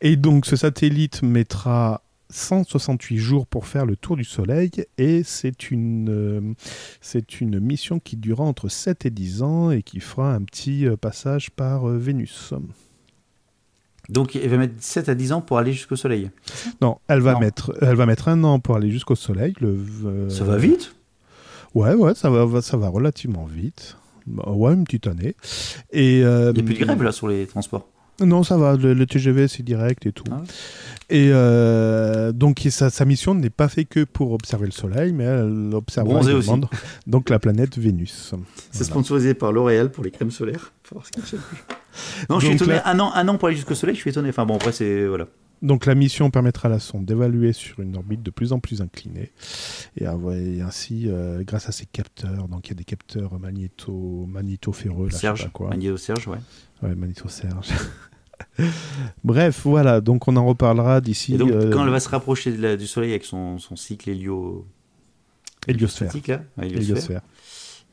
[0.02, 5.72] Et donc ce satellite mettra 168 jours pour faire le tour du Soleil et c'est
[5.72, 6.54] une, euh,
[7.02, 10.88] c'est une mission qui durera entre 7 et 10 ans et qui fera un petit
[10.88, 12.54] euh, passage par euh, Vénus.
[14.10, 16.30] Donc il va mettre 7 à 10 ans pour aller jusqu'au soleil.
[16.82, 17.40] Non, elle va, Non.
[17.40, 19.54] Mettre, elle va mettre un an pour aller jusqu'au Soleil.
[19.62, 20.96] Le, Ça va vite?
[21.74, 23.98] Ouais, ouais, ça va, ça va relativement vite.
[24.28, 25.36] Bah, ouais, une petite année.
[25.92, 27.90] Et, Il n'y a plus de grève là sur les transports.
[28.22, 30.24] Non, ça va, le, le TGV c'est direct et tout.
[30.32, 30.42] Ah.
[31.10, 35.26] Et euh, donc sa, sa mission n'est pas faite que pour observer le Soleil, mais
[35.26, 36.08] elle observe
[37.08, 38.12] donc la planète Vénus.
[38.14, 38.36] C'est
[38.72, 38.86] Voilà.
[38.86, 40.74] sponsorisé par L'Oréal pour les crèmes solaires.
[42.30, 42.74] Non, je suis étonné.
[42.74, 44.30] là- Un, an, un an pour aller jusqu'au soleil, je suis étonné.
[44.30, 45.06] Enfin bon, après, c'est.
[45.06, 45.28] Voilà.
[45.62, 48.82] Donc la mission permettra à la sonde d'évaluer sur une orbite de plus en plus
[48.82, 49.32] inclinée
[49.98, 55.06] et, ainsi, euh, grâce à ses capteurs, donc il y a des capteurs magnéto, magnéto-ferreux,
[55.06, 55.70] là, je sais Serge, pas quoi.
[55.70, 56.38] Magnéto Serge, ouais.
[56.84, 57.70] Ouais, magnéto-serge.
[59.24, 62.52] Bref, voilà, donc on en reparlera d'ici Et donc, euh, quand elle va se rapprocher
[62.52, 64.68] de la- du soleil avec son, son cycle hélio.
[65.68, 66.12] héliosphère.
[66.14, 67.22] là, héliosphère, Héliosphère.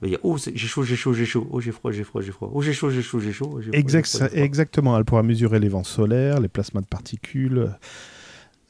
[0.02, 1.46] Va dire Oh, j'ai chaud, j'ai chaud, j'ai chaud.
[1.50, 2.50] Oh, j'ai froid, j'ai froid, j'ai froid.
[2.52, 3.50] Oh, j'ai chaud, j'ai chaud, j'ai chaud.
[3.54, 4.38] Oh, Exact- froid, froid.
[4.42, 7.70] exactement, elle pourra mesurer les vents solaires, les plasmas de particules,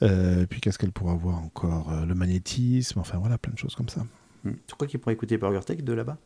[0.03, 3.75] euh, puis qu'est-ce qu'elle pourra voir encore Euh, Le magnétisme, enfin voilà, plein de choses
[3.75, 4.05] comme ça.
[4.45, 4.53] Hmm.
[4.67, 6.19] Tu crois qu'il pourrait écouter Burger Tech de là-bas?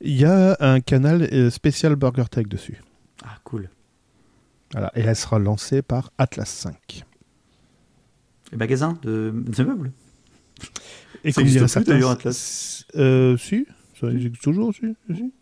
[0.00, 2.82] Il y a un canal euh, spécial Burger Tech dessus.
[3.24, 3.68] Ah, cool.
[4.72, 7.04] Voilà, et elle sera lancée par Atlas 5.
[8.52, 9.92] Les magasins de, de meubles?
[11.24, 12.84] Et Ça comme dirait certains- Atlas.
[12.96, 13.66] Euh, si,
[14.00, 15.32] ça existe toujours, si, si.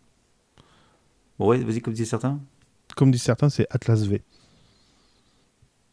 [1.39, 2.39] Bon, ouais, vas-y, comme disent certains.
[2.95, 4.21] Comme disent certains, c'est Atlas V.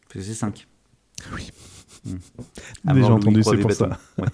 [0.07, 0.67] Parce que c'est 5.
[1.33, 1.51] Oui.
[2.05, 2.15] Hmm.
[2.93, 3.99] Déjà mort, entendu, c'est pour ça.
[4.17, 4.27] Ouais.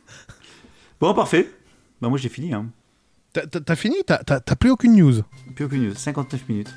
[1.00, 1.50] bon, parfait.
[2.00, 2.52] Bah, moi, j'ai fini.
[2.54, 2.70] Hein.
[3.32, 3.96] T'as- fini?
[4.06, 5.22] T'as plus aucune news
[5.54, 5.94] Plus aucune news.
[5.94, 6.74] 59 minutes.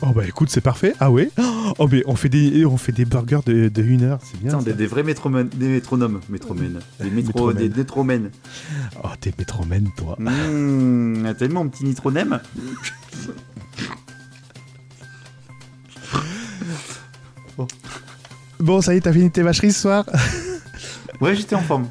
[0.00, 0.94] Oh bah écoute, c'est parfait.
[1.00, 1.30] Ah ouais
[1.78, 4.50] Oh mais on fait des, on fait des burgers de, de une heure, c'est bien.
[4.50, 4.64] Putain, ça.
[4.66, 5.48] des, des vrais métronomes.
[5.48, 6.20] Des métronomes.
[6.28, 6.78] Métromènes.
[7.00, 7.68] Des, métro, Métromènes.
[7.68, 8.30] des métromènes.
[9.02, 10.16] Oh t'es métromène toi.
[10.18, 12.40] Mmh, tellement mon petit nitronème.
[18.60, 20.04] Bon, ça y est, t'as fini tes vacheries ce soir
[21.20, 21.88] Ouais, j'étais en forme.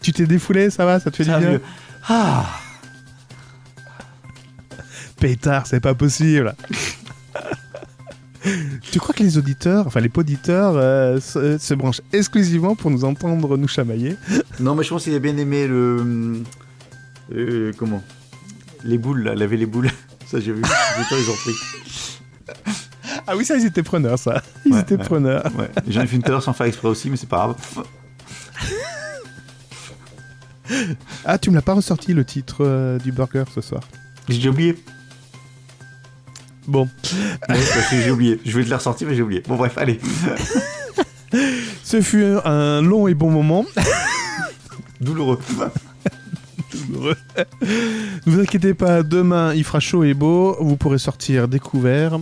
[0.00, 1.60] Tu t'es défoulé, ça va Ça te fait du Ça bien mieux.
[2.08, 2.46] Ah
[5.18, 6.54] Pétard, c'est pas possible
[8.92, 13.04] Tu crois que les auditeurs, enfin les poditeurs, euh, se, se branchent exclusivement pour nous
[13.04, 14.16] entendre nous chamailler
[14.60, 16.42] Non, mais je pense qu'il a bien aimé le.
[17.34, 18.02] euh, comment?
[18.84, 19.90] Les boules, là, laver les boules.
[20.26, 20.62] Ça, j'ai vu.
[20.62, 21.52] Gens, ils ont pris.
[23.28, 24.42] Ah oui, ça, ils étaient preneurs, ça.
[24.64, 25.04] Ils Ouais, étaient ouais.
[25.04, 25.44] preneurs.
[25.56, 25.68] Ouais.
[25.88, 27.84] J'en ai fait une tout à l'heure sans faire exprès aussi, mais c'est pas grave.
[31.24, 33.82] Ah, tu me l'as pas ressorti le titre euh, du burger ce soir?
[34.28, 34.76] J'ai oublié.
[36.66, 36.88] Bon,
[37.90, 38.40] j'ai oublié.
[38.44, 39.42] Je vais te la ressortir, mais j'ai oublié.
[39.46, 40.00] Bon, bref, allez.
[41.32, 41.38] ce
[41.84, 43.64] Ce fut un long et bon moment.
[45.00, 45.38] Douloureux.
[46.88, 47.16] Douloureux.
[48.26, 50.56] Ne vous inquiétez pas, demain il fera chaud et beau.
[50.60, 52.18] Vous pourrez sortir découvert.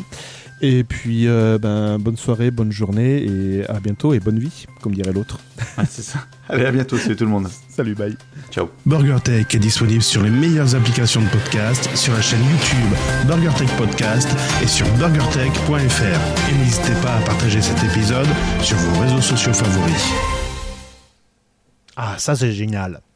[0.67, 4.95] Et puis, euh, ben, bonne soirée, bonne journée et à bientôt et bonne vie, comme
[4.95, 5.39] dirait l'autre.
[5.77, 6.21] Ouais, c'est ça.
[6.49, 7.49] Allez, à bientôt, salut tout le monde.
[7.69, 8.17] Salut, bye.
[8.51, 8.71] Ciao.
[8.87, 12.97] BurgerTech est disponible sur les meilleures applications de podcast, sur la chaîne YouTube
[13.27, 14.31] BurgerTech Podcast
[14.63, 16.51] et sur burgertech.fr.
[16.51, 18.29] Et n'hésitez pas à partager cet épisode
[18.63, 20.15] sur vos réseaux sociaux favoris.
[21.95, 23.03] Ah, ça c'est génial.